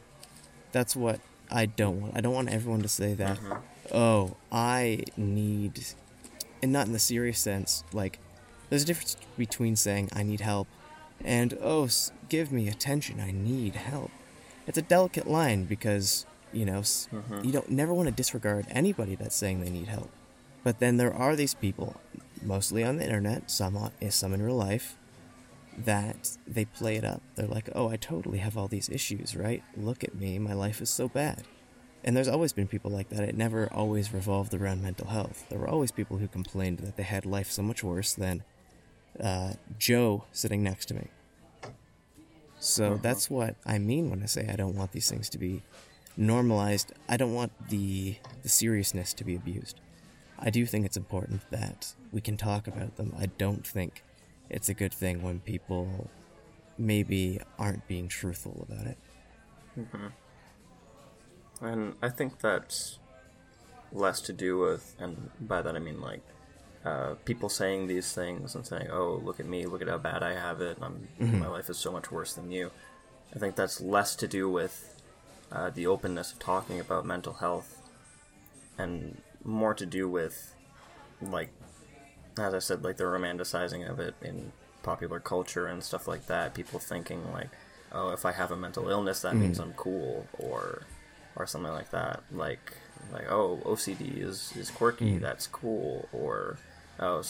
[0.72, 1.20] That's what
[1.52, 2.18] I don't want.
[2.18, 3.96] I don't want everyone to say that, Mm-hmm.
[3.96, 5.86] oh, I need,
[6.64, 8.20] and not in the serious sense, like,
[8.70, 10.68] there's a difference between saying I need help
[11.26, 11.88] and, oh,
[12.30, 14.12] give me attention, I need help.
[14.68, 17.44] It's a delicate line because, you know, Mm-hmm.
[17.44, 20.10] you don't never want to disregard anybody that's saying they need help.
[20.64, 21.96] But then there are these people,
[22.44, 24.96] mostly on the internet, some on, eh, some in real life,
[25.78, 27.22] that they play it up.
[27.36, 29.64] They're like, "Oh, I totally have all these issues, right?
[29.76, 31.44] Look at me, my life is so bad."
[32.04, 33.24] And there's always been people like that.
[33.24, 35.46] It never always revolved around mental health.
[35.50, 38.44] There were always people who complained that they had life so much worse than
[39.20, 41.08] uh, Joe sitting next to me.
[42.60, 45.64] So that's what I mean when I say I don't want these things to be
[46.16, 46.94] normalized.
[47.10, 49.80] I don't want the the seriousness to be abused.
[50.38, 53.16] I do think it's important that we can talk about them.
[53.18, 54.04] I don't think
[54.50, 56.10] it's a good thing when people
[56.78, 58.98] maybe aren't being truthful about it.
[59.80, 60.08] Mm-hmm.
[61.66, 63.00] And I think that's
[63.92, 66.22] less to do with, and by that I mean like
[66.86, 69.66] uh, people saying these things and saying, "Oh, look at me!
[69.66, 70.78] Look at how bad I have it!
[70.82, 72.72] I'm, My life is so much worse than you."
[73.36, 75.02] I think that's less to do with
[75.52, 77.82] uh, the openness of talking about mental health,
[78.78, 80.54] and more to do with,
[81.22, 81.50] like,
[82.38, 84.52] as I said, like the romanticizing of it in
[84.84, 86.54] popular culture and stuff like that.
[86.56, 87.50] People thinking like,
[87.92, 90.84] "Oh, if I have a mental illness, that means I'm cool," or
[91.36, 92.24] or something like that.
[92.32, 92.74] Like
[93.14, 96.58] like oh, OCD is is quirky, that's cool, or
[97.02, 97.24] oh,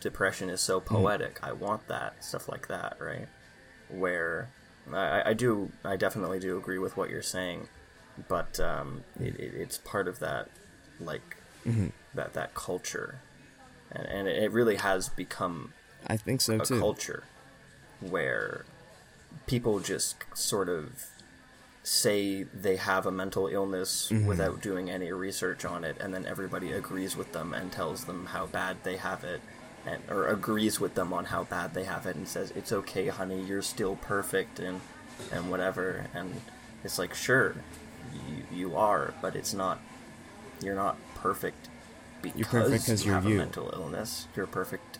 [0.00, 3.28] depression is so poetic, I want that, stuff like that, right?
[3.88, 4.48] Where
[4.92, 7.68] I, I do, I definitely do agree with what you're saying,
[8.28, 10.48] but um, it, it, it's part of that
[11.00, 11.36] like
[12.14, 13.20] that that culture,
[13.92, 15.72] and, and it really has become
[16.06, 16.78] I think so a too.
[16.78, 17.24] culture
[18.00, 18.64] where
[19.46, 21.06] people just sort of
[21.86, 24.26] say they have a mental illness Mm-hmm.
[24.26, 28.26] without doing any research on it and then everybody agrees with them and tells them
[28.26, 29.40] how bad they have it
[29.86, 33.06] and or agrees with them on how bad they have it and says it's okay
[33.06, 34.80] honey you're still perfect and
[35.30, 36.40] and whatever and
[36.82, 37.54] it's like sure
[38.12, 39.78] you, you are but it's not
[40.60, 41.68] you're not perfect
[42.20, 43.30] because perfect 'cause you you're have you.
[43.30, 43.40] Mm-hmm.
[43.40, 44.98] a mental illness you're perfect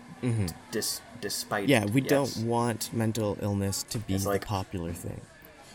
[0.71, 2.11] dis- despite Yeah, we yes.
[2.11, 5.21] don't want mental illness to be It's the like- popular thing.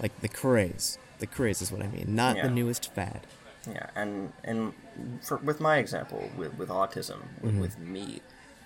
[0.02, 0.98] Like the craze.
[1.20, 3.28] The craze is what I mean, not the newest fad.
[3.68, 4.74] Yeah, and and
[5.22, 7.62] for, with my example with with autism with, Mm-hmm.
[7.62, 8.22] with me,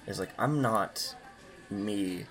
[0.08, 1.16] is like I'm not
[1.70, 2.26] me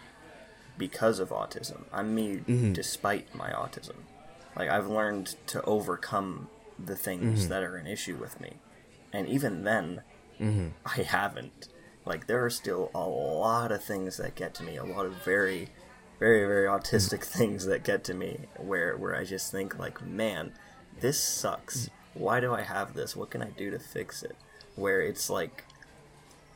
[0.78, 1.82] because of autism.
[1.92, 2.72] I'm me Mm-hmm.
[2.72, 3.96] despite my autism.
[4.56, 6.48] Like I've learned to overcome
[6.82, 7.48] the things Mm-hmm.
[7.50, 8.54] that are an issue with me,
[9.12, 10.00] and even then,
[10.40, 10.68] Mm-hmm.
[10.86, 11.68] I haven't.
[12.06, 14.76] Like there are still a lot of things that get to me.
[14.76, 15.68] A lot of very,
[16.18, 18.40] very, very autistic things that get to me.
[18.56, 20.52] Where where I just think like, man,
[21.00, 21.90] this sucks.
[22.14, 23.16] Why do I have this?
[23.16, 24.36] What can I do to fix it?
[24.76, 25.64] Where it's like,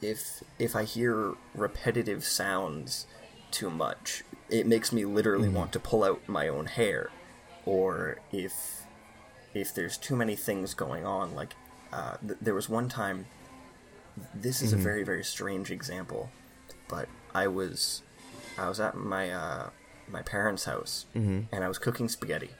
[0.00, 3.06] if if I hear repetitive sounds
[3.50, 7.10] too much, it makes me literally want to pull out my own hair.
[7.64, 8.82] Or if
[9.54, 11.54] if there's too many things going on, like
[11.92, 13.26] uh, th- there was one time.
[14.34, 16.30] This is a very very strange example,
[16.88, 18.02] but I was
[18.58, 19.70] I was at my uh,
[20.08, 21.06] my parents' house
[21.52, 22.50] and I was cooking spaghetti,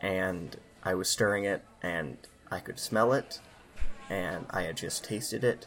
[0.00, 2.16] and I was stirring it and
[2.50, 3.40] I could smell it,
[4.08, 5.66] and I had just tasted it,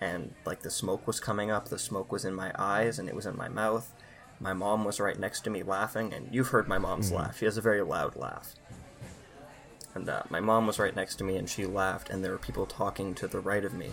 [0.00, 3.14] and like the smoke was coming up, the smoke was in my eyes and it
[3.14, 3.92] was in my mouth.
[4.40, 7.38] My mom was right next to me laughing, and you've heard my mom's laugh.
[7.38, 8.54] She has a very loud laugh.
[9.94, 12.38] And uh, my mom was right next to me, and she laughed, and there were
[12.38, 13.90] people talking to the right of me,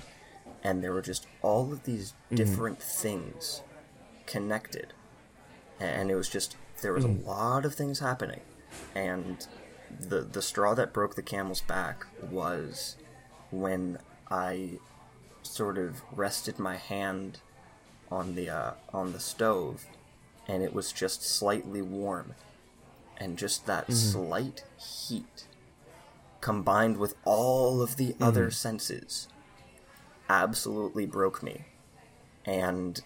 [0.63, 3.61] and there were just all of these different things
[4.31, 4.93] connected,
[5.79, 7.27] and it was just there was a hmm.
[7.27, 8.39] lot of things happening,
[8.95, 9.45] and
[9.99, 12.95] the the straw that broke the camel's back was
[13.51, 14.79] when I
[15.43, 17.39] sort of rested my hand
[18.09, 19.85] on the uh, on the stove,
[20.47, 22.33] and it was just slightly warm,
[23.17, 23.93] and just that hmm.
[23.93, 25.45] slight heat,
[26.39, 28.51] combined with all of the other hmm.
[28.51, 29.27] senses,
[30.29, 31.65] absolutely broke me,
[32.45, 33.01] and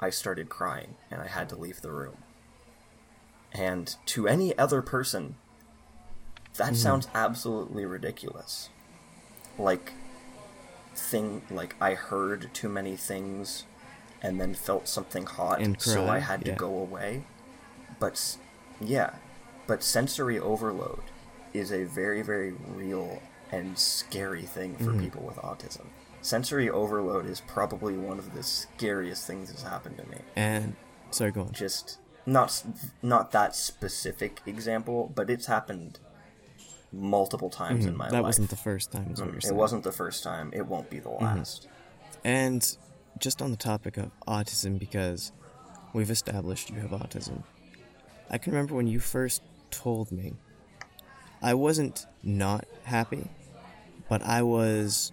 [0.00, 2.18] I started crying, and I had to leave the room.
[3.52, 5.36] And to any other person,
[6.56, 6.74] that hmm.
[6.74, 8.68] sounds absolutely ridiculous.
[9.58, 9.92] Like,
[10.94, 13.64] thing like I heard too many things
[14.22, 16.56] and then felt something hot, And so I had to yeah.
[16.56, 17.24] go away.
[17.98, 18.38] But
[18.80, 19.16] yeah,
[19.66, 21.02] but sensory overload
[21.52, 25.00] is a very very real and scary thing for hmm.
[25.00, 25.86] people with autism.
[26.24, 30.16] Sensory overload is probably one of the scariest things that's happened to me.
[30.36, 30.74] And
[31.10, 31.52] sorry, go on.
[31.52, 32.62] Just not
[33.02, 35.98] not that specific example, but it's happened
[36.92, 38.12] multiple times in my Mm-hmm.
[38.14, 38.28] that life.
[38.30, 40.50] wasn't the first time, is what you're it wasn't the first time.
[40.54, 41.68] It won't be the last.
[42.24, 42.76] And
[43.18, 45.32] just on the topic of autism, because
[45.92, 47.42] we've established you have autism,
[48.30, 50.34] I can remember when you first told me,
[51.42, 53.28] I wasn't not happy,
[54.08, 55.12] but I was,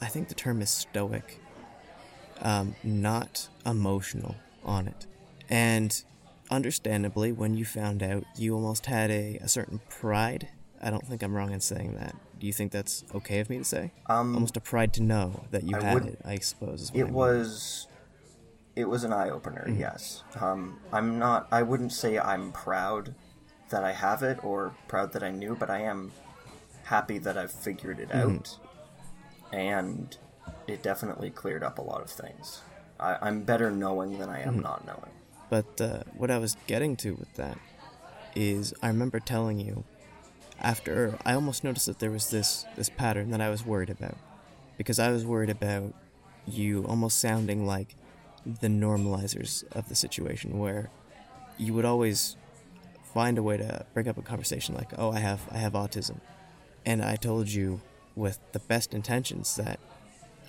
[0.00, 1.40] I think the term is stoic,
[2.40, 5.06] um, not emotional on it.
[5.50, 6.02] And
[6.50, 10.48] understandably, when you found out, you almost had a, a certain pride.
[10.80, 12.14] I don't think I'm wrong in saying that.
[12.38, 13.90] Do you think that's okay of me to say?
[14.06, 16.20] Um, almost a pride to know that you I had would- it.
[16.24, 17.14] I suppose what I It mean.
[17.14, 17.86] was
[18.76, 19.80] it was an eye opener, Mm-hmm.
[19.80, 20.22] yes.
[20.40, 23.16] Um, I'm not I wouldn't say I'm proud
[23.70, 26.12] that I have it or proud that I knew, but I am
[26.84, 28.36] happy that I've figured it Mm-hmm.
[28.36, 28.58] out.
[29.52, 30.16] And
[30.66, 32.60] it definitely cleared up a lot of things.
[33.00, 34.56] I, I'm better knowing than I Mm-hmm.
[34.56, 35.10] am not knowing.
[35.50, 37.58] But uh, what I was getting to with that
[38.36, 39.84] is, I remember telling you
[40.60, 44.16] after I almost noticed that there was this this pattern that I was worried about,
[44.76, 45.94] because I was worried about
[46.46, 47.94] you almost sounding like
[48.44, 50.90] the normalizers of the situation, where
[51.56, 52.36] you would always
[53.14, 56.20] find a way to bring up a conversation like, "Oh, I have I have autism,"
[56.84, 57.80] and I told you
[58.18, 59.78] with the best intentions that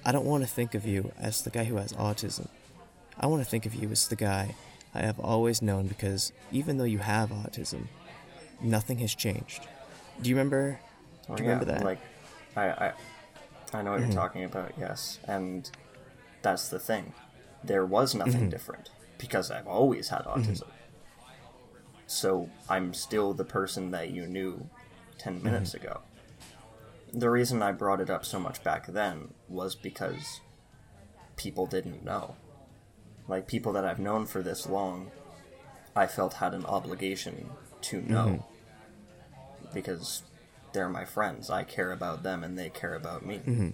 [0.06, 2.48] I don't want to think of you as the guy who has autism.
[3.20, 4.56] I want to think of you as the guy
[4.94, 7.88] I have always known because even though you have autism,
[8.62, 9.68] nothing has changed.
[10.22, 10.80] Do you remember?
[11.30, 11.84] Oh, Do you remember that?
[11.84, 12.00] Like,
[12.56, 12.94] I, I,
[13.74, 14.12] I know what Mm-hmm.
[14.12, 14.74] you're talking about.
[14.80, 15.70] Yes, and
[16.42, 17.14] that's the thing.
[17.64, 18.50] There was nothing Mm-hmm.
[18.50, 20.70] different because I've always had autism.
[22.08, 24.68] So I'm still the person that you knew
[25.20, 25.46] ten Mm-hmm.
[25.46, 26.02] minutes ago.
[27.14, 30.42] The reason I brought it up so much back then was because
[31.36, 32.36] people didn't know.
[33.28, 35.12] Like people that I've known for this long,
[35.96, 37.50] I felt had an obligation
[37.82, 38.46] to know
[39.62, 39.74] Mm-hmm.
[39.74, 40.24] because
[40.74, 41.50] they're my friends.
[41.50, 43.38] I care about them and they care about me.
[43.38, 43.70] Mm-hmm.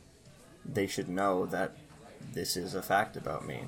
[0.65, 1.75] They should know that
[2.33, 3.63] this is a fact about me.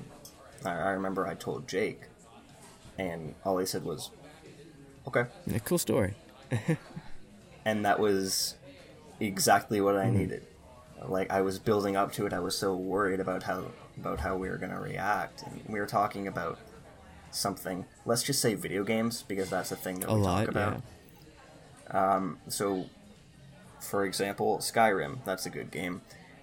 [0.64, 2.02] I, I remember I told Jake,
[2.98, 4.10] and all he said was,
[5.06, 5.26] okay.
[5.54, 6.14] A cool story.
[7.64, 8.54] And that was
[9.20, 10.18] exactly what I Mm-hmm.
[10.18, 10.46] needed.
[11.06, 12.32] Like I was building up to it.
[12.32, 15.86] I was so worried about how about how we were gonna react, and we were
[15.86, 16.58] talking about
[17.30, 17.84] something.
[18.04, 20.82] Let's just say video games because that's the thing that A we lot, talk about.
[21.92, 22.30] yeah.
[22.48, 22.86] So,
[23.80, 26.02] for example, Skyrim, that's a good game.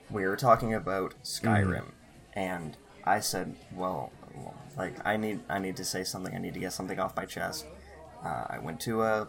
[0.10, 1.92] We were talking about Skyrim,
[2.34, 6.34] and I said, well, well, like I need I need to say something.
[6.34, 7.66] I need to get something off my chest.
[8.24, 9.28] Uh, I went to a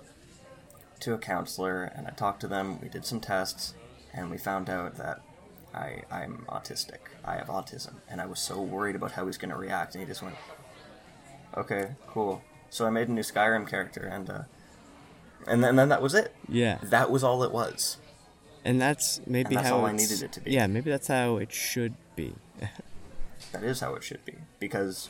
[1.00, 2.80] to a counselor and I talked to them.
[2.80, 3.74] We did some tests,
[4.12, 5.22] and we found out that
[5.74, 6.98] I I'm autistic.
[7.24, 10.02] I have autism, and I was so worried about how he's going to react, and
[10.02, 10.36] he just went,
[11.56, 14.42] "Okay, cool." So I made a new Skyrim character, and uh,
[15.46, 16.34] and then, and then that was it.
[16.48, 16.78] Yeah.
[16.82, 17.98] That was all it was.
[18.64, 20.50] And that's maybe And that's how all I needed it to be.
[20.50, 22.34] Yeah, maybe that's how it should be.
[23.52, 24.34] That is how it should be.
[24.58, 25.08] Because,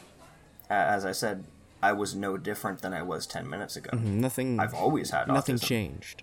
[0.68, 1.44] as I said,
[1.82, 3.96] I was no different than I was 10 minutes ago.
[3.98, 4.58] nothing.
[4.58, 5.64] I've always had nothing autism.
[5.66, 6.22] changed.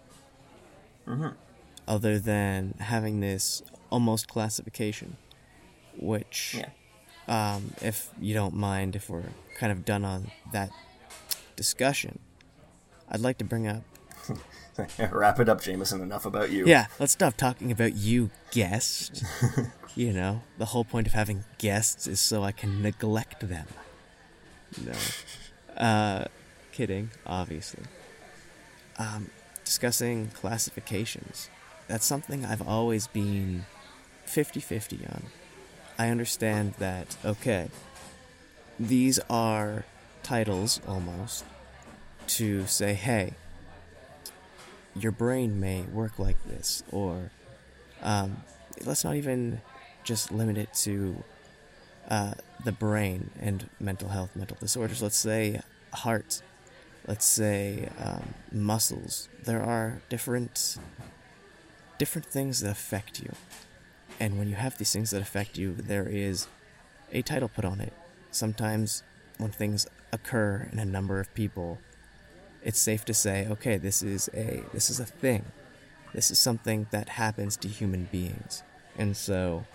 [1.07, 1.29] Mm-hmm.
[1.87, 5.17] Other than having this almost classification,
[5.97, 6.69] which, Yeah.
[7.55, 9.23] um, if you don't mind, if we're
[9.57, 10.71] kind of done on that
[11.55, 12.19] discussion,
[13.09, 13.83] I'd like to bring up.
[15.11, 16.01] Wrap it up, Jameson.
[16.01, 16.65] Enough about you.
[16.65, 19.23] Yeah, let's stop talking about you, guest.
[19.95, 23.67] you know, the whole point of having guests is so I can neglect them.
[24.83, 24.93] No.
[25.83, 26.23] Uh,
[26.71, 27.83] kidding, obviously.
[28.97, 29.29] Um,
[29.65, 31.49] discussing classifications.
[31.89, 33.65] That's something I've always been
[34.23, 35.23] 50 50 on.
[35.99, 37.69] I understand that, okay,
[38.79, 39.83] these are
[40.23, 41.43] titles almost
[42.27, 43.33] to say, hey,
[44.95, 47.29] your brain may work like this, or
[48.01, 48.43] um,
[48.85, 49.59] let's not even
[50.05, 51.25] just limit it to
[52.09, 55.03] uh, the brain and mental health, mental disorders.
[55.03, 55.59] Let's say
[55.93, 56.41] heart,
[57.07, 59.29] let's say um, muscles.
[59.43, 60.77] There are different
[61.99, 63.31] different things that affect you,
[64.19, 66.47] and when you have these things that affect you, there is
[67.11, 67.93] a title put on it.
[68.31, 69.03] Sometimes,
[69.37, 71.79] when things occur in a number of people,
[72.63, 75.45] it's safe to say, okay, this is a this is a thing.
[76.13, 78.63] This is something that happens to human beings.
[78.97, 79.65] And so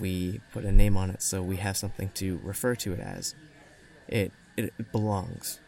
[0.00, 3.34] we put a name on it so we have something to refer to it as.
[4.08, 5.60] It it belongs.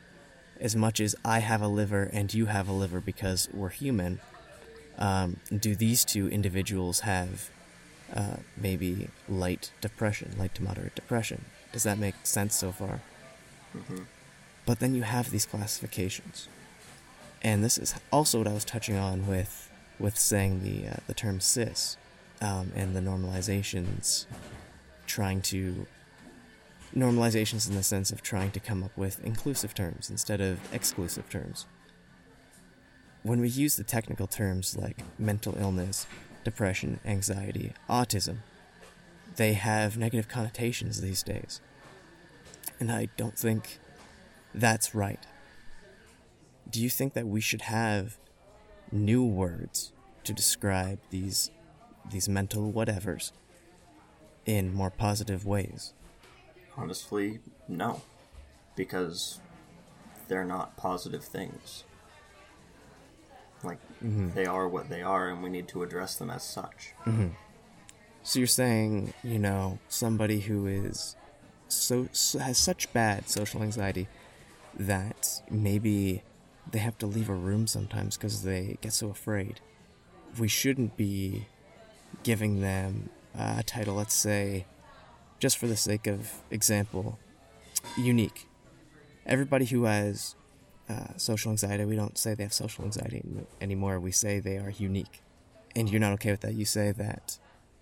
[0.61, 4.21] As much as I have a liver and you have a liver because we're human,
[4.99, 7.51] um, do these two individuals have
[8.15, 11.45] uh, maybe light depression, light to moderate depression.
[11.73, 13.01] Does that make sense so far?
[14.65, 16.49] But then you have these classifications,
[17.43, 21.15] and this is also what I was touching on with with saying the uh, the
[21.15, 21.97] term cis
[22.41, 24.27] um, and the normalizations,
[25.07, 25.87] trying to
[26.97, 31.29] normalizations in the sense of trying to come up with inclusive terms instead of exclusive
[31.29, 31.67] terms.
[33.23, 36.07] When we use the technical terms like mental illness,
[36.43, 38.39] depression, anxiety, autism,
[39.37, 41.61] they have negative connotations these days.
[42.81, 43.79] And I don't think
[44.55, 45.21] that's right.
[46.71, 48.17] Do you think that we should have
[48.91, 49.93] new words
[50.25, 51.51] to describe these
[52.11, 53.33] these mental whatevers
[54.47, 55.93] in more positive ways?
[56.77, 58.03] Honestly, no.
[58.75, 59.41] Because
[60.29, 61.85] they're not positive things.
[63.63, 64.33] Like, mm-hmm.
[64.35, 66.93] they are what they are, and we need to address them as such.
[67.07, 67.29] Mm-hmm.
[68.23, 71.17] So you're saying, you know, somebody who is
[71.69, 74.09] so, so has such bad social anxiety
[74.79, 76.23] that maybe
[76.71, 79.61] they have to leave a room sometimes because they get so afraid.
[80.39, 81.47] We shouldn't be
[82.23, 84.67] giving them uh, a title, let's say,
[85.39, 87.19] just for the sake of example,
[87.97, 88.49] unique.
[89.27, 90.35] Everybody who has
[90.89, 93.23] uh, social anxiety, we don't say they have social anxiety
[93.61, 93.99] anymore.
[93.99, 95.23] We say they are unique.
[95.75, 96.55] And you're not okay with that.
[96.55, 97.39] You say that,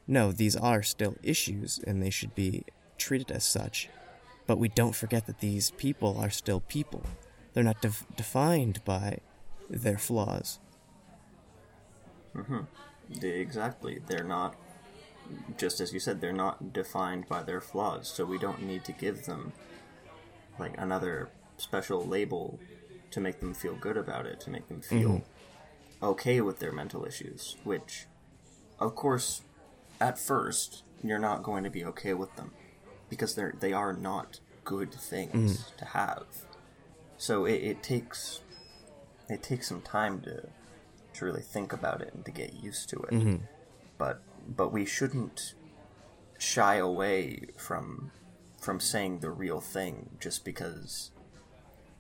[0.07, 2.65] no, these are still issues and they should be
[2.99, 3.89] treated as such.
[4.47, 7.03] But we don't forget that these people are still people.
[7.53, 9.19] They're not def- defined by
[9.71, 10.59] their flaws.
[13.09, 14.01] They, exactly.
[14.07, 14.57] They're not,
[15.57, 18.93] just as you said, they're not defined by their flaws, so we don't need to
[18.93, 19.53] give them,
[20.59, 22.59] like, another special label
[23.11, 26.05] to make them feel good about it, to make them feel mm-hmm.
[26.05, 28.07] okay with their mental issues, which,
[28.79, 29.43] of course,
[30.01, 32.51] at first, you're not going to be okay with them
[33.09, 35.77] because they're they are not good things mm-hmm.
[35.77, 36.25] to have.
[37.19, 38.41] So it, it takes
[39.29, 40.49] it takes some time to
[41.15, 43.11] to really think about it and to get used to it.
[43.11, 43.37] Mm-hmm.
[43.99, 45.55] But but we shouldn't
[46.39, 48.11] shy away from
[48.61, 51.11] from saying the real thing just because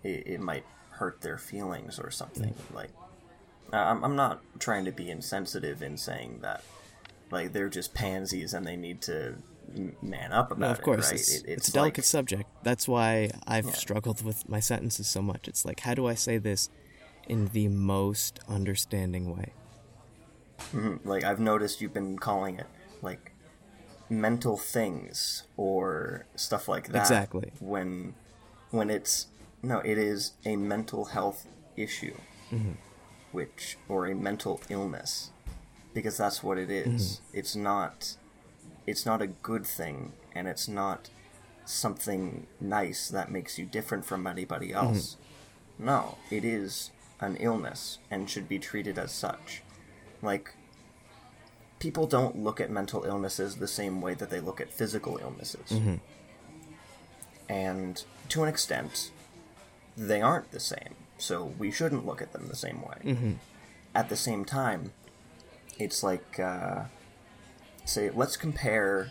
[0.03, 2.55] it, it might hurt their feelings or something.
[2.73, 2.91] Like
[3.73, 6.63] I'm I'm not trying to be insensitive in saying that
[7.31, 9.35] like they're just pansies and they need to
[10.03, 10.83] man up about No, of it.
[10.83, 11.15] course, right?
[11.21, 12.49] it's, It- it's, a like- delicate subject.
[12.63, 13.73] That's why I've Yeah.
[13.73, 15.49] struggled with my sentences so much.
[15.49, 16.69] It's like, how do I say this
[17.29, 19.55] in the most understanding way?
[20.73, 21.09] Mm-hmm.
[21.09, 22.67] like I've noticed you've been calling it
[23.03, 23.33] like
[24.09, 27.01] mental things or stuff like that.
[27.01, 27.53] Exactly.
[27.61, 28.15] When
[28.71, 29.29] when it's
[29.63, 31.47] no, it is a mental health
[31.77, 32.15] issue,
[32.53, 32.73] mm-hmm.
[33.33, 35.31] which or a mental illness,
[35.93, 37.21] because that's what it is.
[37.21, 37.39] Mm-hmm.
[37.39, 38.17] It's not
[38.87, 41.11] it's not a good thing, and it's not
[41.65, 45.17] something nice that makes you different from anybody else.
[45.79, 46.91] No, it is
[47.21, 49.63] an illness and should be treated as such.
[50.25, 50.55] Like,
[51.79, 55.71] people don't look at mental illnesses the same way that they look at physical illnesses.
[57.49, 59.11] And to an extent,
[59.97, 62.99] they aren't the same, so we shouldn't look at them the same way.
[63.95, 64.93] At the same time,
[65.79, 66.85] it's like, uh,
[67.85, 69.11] say, let's compare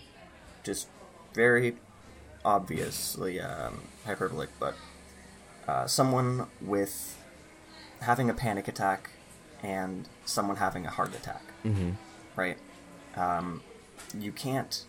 [0.63, 0.87] just
[1.33, 1.77] very
[2.43, 4.75] obviously um, hyperbolic, but
[5.67, 7.17] uh, someone with
[8.01, 9.11] having a panic attack
[9.63, 11.91] and someone having a heart attack, mm-hmm.
[12.35, 12.57] right?
[13.15, 13.63] Um,
[14.19, 14.85] you can't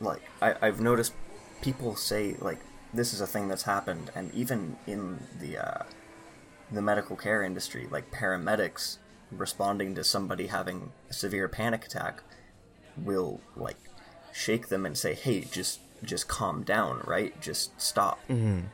[0.00, 1.14] like I, I've noticed
[1.62, 2.60] people say like
[2.92, 5.82] this is a thing that's happened, and even in the uh,
[6.70, 8.98] the medical care industry, like paramedics
[9.30, 12.22] responding to somebody having a severe panic attack
[12.96, 13.78] will like
[14.32, 17.38] shake them and say, "Hey, just just calm down, right?
[17.40, 18.66] Just stop." Mm-hmm.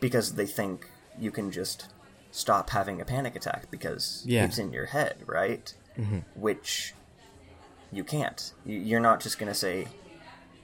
[0.00, 1.88] Because they think you can just
[2.36, 4.44] stop having a panic attack because Yeah.
[4.44, 5.72] it's in your head, right?
[5.96, 6.18] Mm-hmm.
[6.34, 6.92] Which
[7.92, 8.52] you can't.
[8.66, 9.86] You- You're not just gonna say,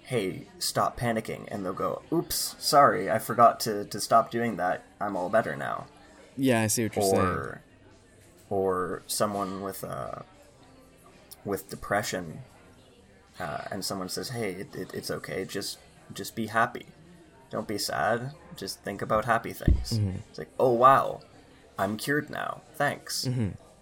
[0.03, 4.83] "Hey, stop panicking," and they'll go, "Oops, sorry, I forgot to to stop doing that.
[5.01, 5.87] I'm all better now."
[6.37, 7.23] Yeah, I see what you're saying.
[7.25, 7.63] or
[8.51, 10.23] or someone with uh,
[11.45, 12.41] with depression,
[13.39, 15.45] uh, and someone says, "Hey, it, it, it's okay.
[15.45, 15.79] Just
[16.13, 16.87] just be happy.
[17.51, 18.33] Don't be sad.
[18.57, 19.93] Just think about happy things."
[20.31, 21.21] It's like, "Oh wow,
[21.83, 22.63] I'm cured now.
[22.75, 23.29] Thanks."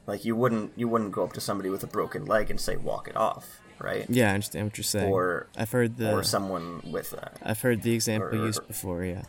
[0.06, 2.76] Like you wouldn't you wouldn't go up to somebody with a broken leg and say,
[2.76, 4.06] "Walk it off," right?
[4.08, 5.12] Yeah, I understand what you're saying.
[5.12, 9.04] Or I've heard the or someone with uh, I've heard the example or- used before.
[9.04, 9.22] Yeah.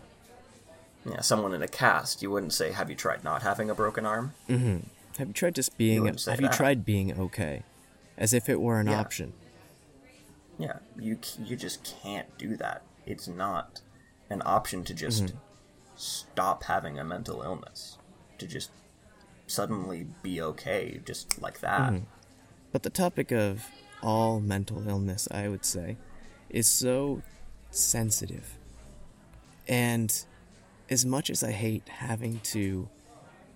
[1.06, 2.22] yeah, someone in a cast.
[2.22, 4.34] You wouldn't say, "Have you tried not having a broken arm?"
[5.18, 6.18] Have you tried just being?
[6.18, 7.64] say Have you tried being okay,
[8.18, 9.00] as if it were an Yeah.
[9.02, 9.34] option?
[10.58, 12.84] Yeah, you you just can't do that.
[13.06, 13.82] It's not
[14.30, 15.34] an option to just
[15.98, 17.98] stop having a mental illness,
[18.40, 18.72] to just
[19.48, 21.90] suddenly be okay, just like that.
[21.90, 22.00] Hmm.
[22.72, 23.66] But the topic of
[24.02, 25.98] all mental illness, I would say,
[26.50, 27.22] is so
[27.72, 28.58] sensitive.
[29.68, 30.14] And
[30.90, 32.90] as much as I hate having to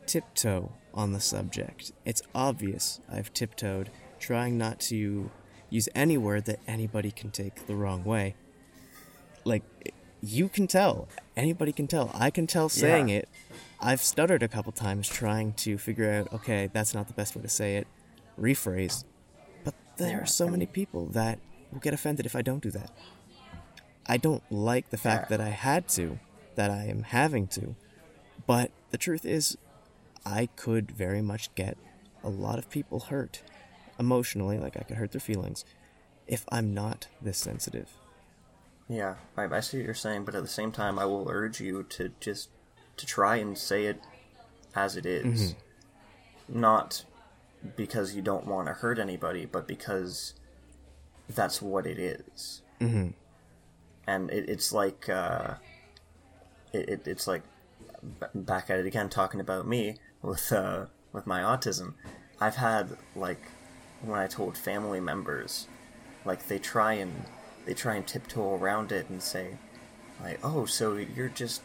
[0.06, 5.32] tiptoe on the subject, it's obvious I've tiptoed, trying not to
[5.70, 8.36] use any word that anybody can take the wrong way.
[9.44, 9.64] Like,
[10.26, 11.10] you can tell.
[11.36, 12.10] Anybody can tell.
[12.14, 13.18] I can tell saying Yeah.
[13.18, 13.30] it.
[13.82, 17.42] I've stuttered a couple times trying to figure out, okay, that's not the best way
[17.42, 17.88] to say it.
[18.40, 19.04] Rephrase.
[19.66, 21.40] But there are so many people that
[21.72, 22.92] will get offended if I don't do that.
[24.06, 26.20] I don't like the fact that I had to,
[26.56, 27.76] that I am having to.
[28.48, 29.58] But the truth is,
[30.26, 31.78] I could very much get
[32.24, 33.42] a lot of people hurt
[34.00, 35.66] emotionally, like I could hurt their feelings,
[36.28, 37.90] if I'm not this sensitive.
[38.90, 41.60] Yeah, I, I see what you're saying, but at the same time, I will urge
[41.62, 42.50] you to just
[42.98, 44.02] to try and say it
[44.76, 45.56] as it is.
[46.48, 47.06] not
[47.76, 50.34] because you don't want to hurt anybody, but because
[51.30, 52.62] that's what it is.
[52.82, 53.10] Mm-hmm.
[54.06, 55.56] And it, it's like uh,
[56.74, 57.44] it, it, it's like
[58.20, 61.94] b- back at it again, talking about me with uh, with my autism.
[62.42, 63.42] I've had like
[64.02, 65.68] when I told family members,
[66.26, 67.26] like they try and
[67.66, 69.57] they try and tiptoe around it and say,
[70.22, 71.61] like, oh, so you're just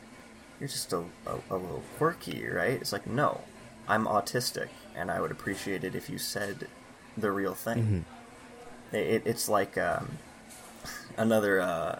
[0.61, 2.72] you're just a, a, a little quirky, right?
[2.80, 3.40] It's like, no,
[3.86, 6.66] I'm autistic, and I would appreciate it if you said
[7.16, 8.05] the real thing.
[8.92, 10.18] It, it, it's like um,
[11.16, 11.99] another uh,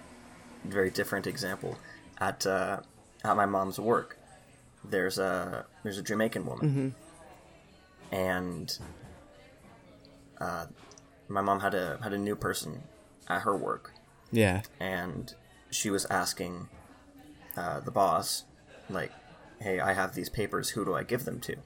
[0.65, 1.79] very different example
[2.19, 2.81] at uh,
[3.25, 4.19] at my mom's work.
[4.85, 6.95] There's a there's a Jamaican woman,
[8.13, 8.79] and
[10.41, 10.67] uh,
[11.29, 12.83] my mom had a had a new person
[13.29, 13.93] at her work,
[14.33, 14.63] Yeah.
[14.81, 15.35] and
[15.71, 16.69] she was asking
[17.57, 18.45] uh, the boss,
[18.89, 19.13] like,
[19.61, 20.71] "Hey, I have these papers.
[20.71, 21.57] Who do I give them to?"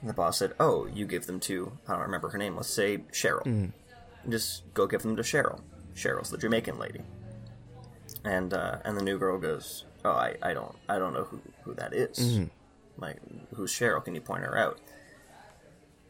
[0.00, 2.56] And the boss said, "Oh, you give them to I don't remember her name.
[2.56, 3.72] Let's say Cheryl.
[4.28, 5.60] Just go give them to Cheryl.
[5.94, 7.02] Cheryl's the Jamaican lady."
[8.24, 11.40] And uh, and the new girl goes, "Oh, I, I don't I don't know who
[11.64, 12.40] who that is.
[12.96, 13.18] Like,
[13.54, 14.02] who's Cheryl?
[14.04, 14.78] Can you point her out?"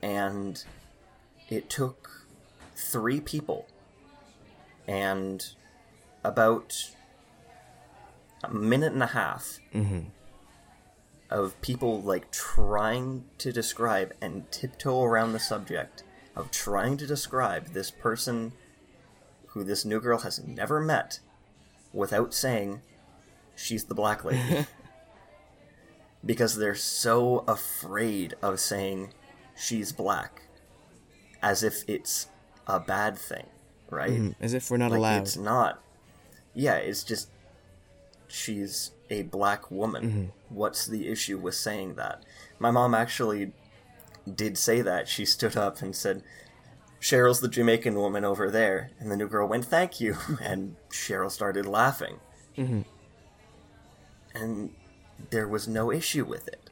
[0.03, 0.63] And
[1.49, 2.27] it took
[2.77, 3.67] three people
[4.87, 5.47] and
[6.23, 6.91] about
[8.43, 10.01] a minute and a half mm-hmm.
[11.31, 16.03] of people like trying to describe and tiptoe around the subject
[16.37, 18.53] of trying to describe this person
[19.49, 21.21] who this new girl has never met
[21.93, 22.81] without saying
[23.55, 24.67] she's the black lady.
[26.27, 29.13] Because they're so afraid of saying
[29.55, 30.49] she's black
[31.43, 32.29] as if it's
[32.67, 33.45] a bad thing
[33.95, 34.11] right?
[34.11, 35.23] Mm, As if we're not like allowed.
[35.23, 35.81] it's not
[36.55, 37.29] yeah it's just
[38.29, 40.05] she's a black woman.
[40.05, 40.25] Mm-hmm.
[40.55, 42.25] What's the issue with saying that?
[42.59, 43.53] My mom actually
[44.33, 45.09] did say that.
[45.09, 46.23] She stood up and said
[47.01, 48.91] cheryl's the jamaican woman over there.
[48.99, 50.15] And the new girl went thank you.
[50.15, 50.43] Mm-hmm.
[50.43, 52.17] And cheryl started laughing.
[52.57, 52.81] Mm-hmm.
[54.35, 54.71] And
[55.31, 56.69] there was no issue with it.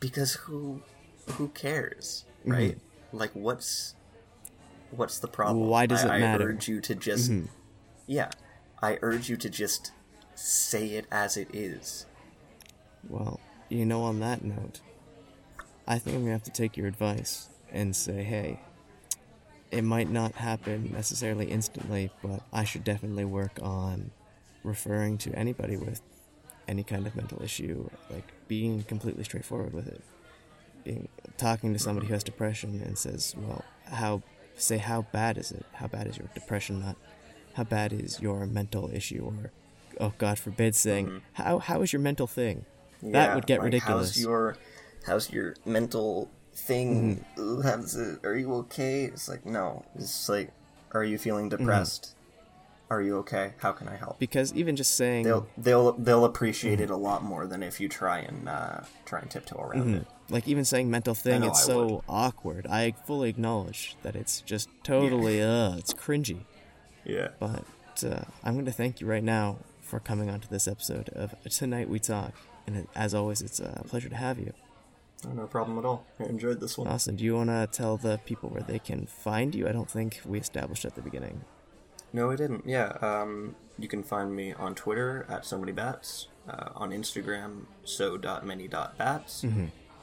[0.00, 0.82] Because who
[1.32, 2.78] who cares right?
[3.12, 3.94] Like what's
[4.92, 6.44] what's the problem Why does I, it matter?
[6.44, 7.46] i urge you to just mm-hmm.
[8.06, 8.30] yeah
[8.82, 9.92] i urge you to just
[10.34, 12.06] say it as it is
[13.08, 14.80] Well, you know, on that note,
[15.86, 18.60] I think I'm gonna have to take your advice and say, hey,
[19.70, 24.10] it might not happen necessarily instantly, but I should definitely work on
[24.62, 26.00] referring to anybody with
[26.68, 30.02] any kind of mental issue, like being completely straightforward with it.
[30.84, 34.22] Being talking to somebody who has depression and says, well, how
[34.62, 35.64] say how bad is it?
[35.74, 36.80] How bad is your depression?
[36.80, 36.96] Not
[37.54, 39.50] how bad is your mental issue, or
[40.00, 42.64] oh God forbid, saying how how is your mental thing?
[43.02, 44.10] that would get like, ridiculous.
[44.14, 44.56] how's your
[45.06, 47.62] how's your mental thing Mm-hmm.
[47.62, 50.52] How's it, are you okay it's like no it's like
[50.92, 51.62] are you feeling Mm-hmm.
[51.64, 52.14] depressed
[52.90, 56.74] are you okay how can i help because even just saying they'll they'll they'll appreciate
[56.74, 56.84] Mm-hmm.
[56.84, 60.06] it a lot more than if you try and uh, try and tiptoe around it.
[60.32, 62.00] Like even saying mental thing it's I so would.
[62.08, 66.40] awkward i fully acknowledge that it's just totally uh it's cringy
[67.04, 67.28] Yeah.
[67.38, 67.64] but
[68.04, 71.88] uh, i'm going to thank you right now for coming onto this episode of tonight
[71.88, 72.32] we talk
[72.66, 74.52] and as always it's a pleasure to have you
[75.24, 76.04] Oh, no problem at all.
[76.18, 76.88] I enjoyed this one.
[76.88, 77.14] Awesome.
[77.14, 80.20] do you want to tell the people where they can find you i don't think
[80.26, 81.44] we established at the beginning
[82.12, 82.64] No, we didn't.
[82.66, 87.50] Yeah, um, you can find me on Twitter at so many bats, uh, on Instagram
[87.84, 89.44] so dot many dot bats,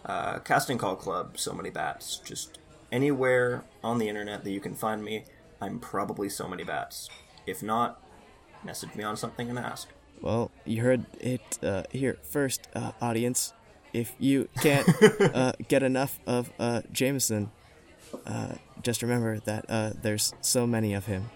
[0.05, 2.17] uh, casting call club so many bats.
[2.23, 2.57] Just
[2.91, 5.25] anywhere on the internet that you can find me.
[5.61, 7.09] I'm probably so many bats.
[7.45, 8.01] If not,
[8.63, 9.89] message me on something and ask.
[10.21, 13.53] Well, you heard it uh, here first, uh, audience.
[13.93, 14.87] If you can't
[15.33, 17.51] uh, get enough of uh, Jameson,
[18.25, 21.29] uh, just remember that uh, there's so many of him.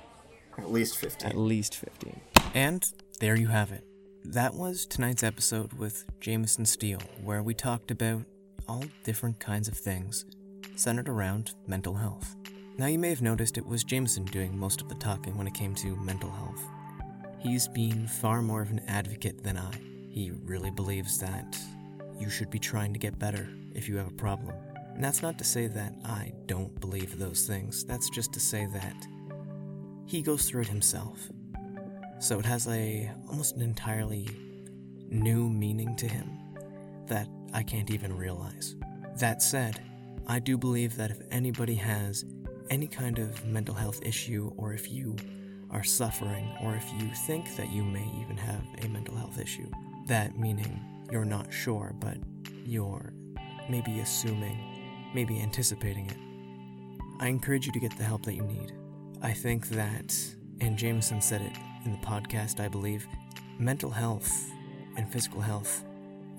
[0.58, 1.30] At least 15.
[1.30, 2.20] At least 15.
[2.54, 2.86] And
[3.20, 3.84] there you have it.
[4.26, 8.24] That was tonight's episode with Jameson Steele, where we talked about
[8.68, 10.26] all different kinds of things
[10.76, 12.36] centered around mental health.
[12.78, 15.54] Now, you may have noticed it was Jameson doing most of the talking when it
[15.54, 16.62] came to mental health.
[17.40, 19.72] He's been far more of an advocate than I.
[20.10, 21.58] He really believes that
[22.18, 24.56] you should be trying to get better if you have a problem.
[24.96, 28.68] And that's not to say that I don't believe those things, that's just to say
[28.74, 29.08] that
[30.06, 31.30] he goes through it himself.
[32.20, 34.30] So it has a almost an entirely
[35.10, 36.43] new meaning to him
[37.08, 38.76] that I can't even realize.
[39.20, 39.82] That said,
[40.28, 42.26] I do believe that if anybody has
[42.70, 45.16] any kind of mental health issue, or if you
[45.70, 49.70] are suffering, or if you think that you may even have a mental health issue,
[50.08, 52.18] that meaning you're not sure, but
[52.66, 53.14] you're
[53.70, 56.18] maybe assuming, maybe anticipating it,
[57.20, 58.74] I encourage you to get the help that you need.
[59.22, 60.16] I think that,
[60.62, 61.54] and Jameson said it
[61.86, 63.06] in the podcast, I believe,
[63.60, 64.52] mental health
[64.98, 65.84] and physical health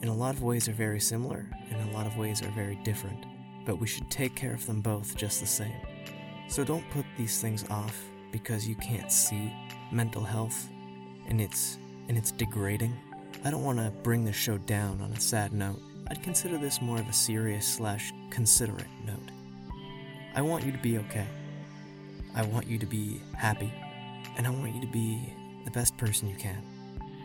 [0.04, 2.50] in a lot of ways are very similar, and in a lot of ways are
[2.50, 3.24] very different,
[3.64, 5.80] but we should take care of them both just the same.
[6.46, 7.98] So don't put these things off
[8.30, 9.50] because you can't see
[9.90, 10.68] mental health
[11.26, 11.78] and it's
[12.08, 12.94] and it's degrading.
[13.46, 15.80] I don't want to bring this show down on a sad note.
[16.10, 19.30] I'd consider this more of a serious slash considerate note.
[20.34, 21.26] I want you to be okay.
[22.34, 23.72] I want you to be happy.
[24.36, 25.32] And I want you to be
[25.64, 26.62] the best person you can.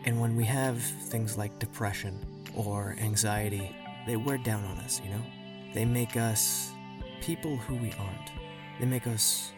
[0.06, 2.18] And when we have things like depression
[2.56, 3.74] or anxiety,
[4.06, 5.22] they wear down on us, you know?
[5.74, 6.70] They make us
[7.20, 8.30] people who we aren't.
[8.78, 9.52] They make us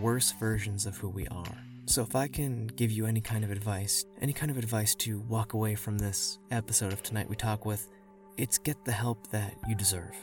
[0.00, 1.58] worse versions of who we are.
[1.86, 5.20] So, if I can give you any kind of advice, any kind of advice to
[5.20, 7.88] walk away from this episode of Tonight We Talk with,
[8.36, 10.14] it's get the help that you deserve.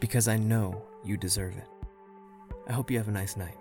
[0.00, 1.68] Because I know you deserve it.
[2.68, 3.56] I hope you have a nice night.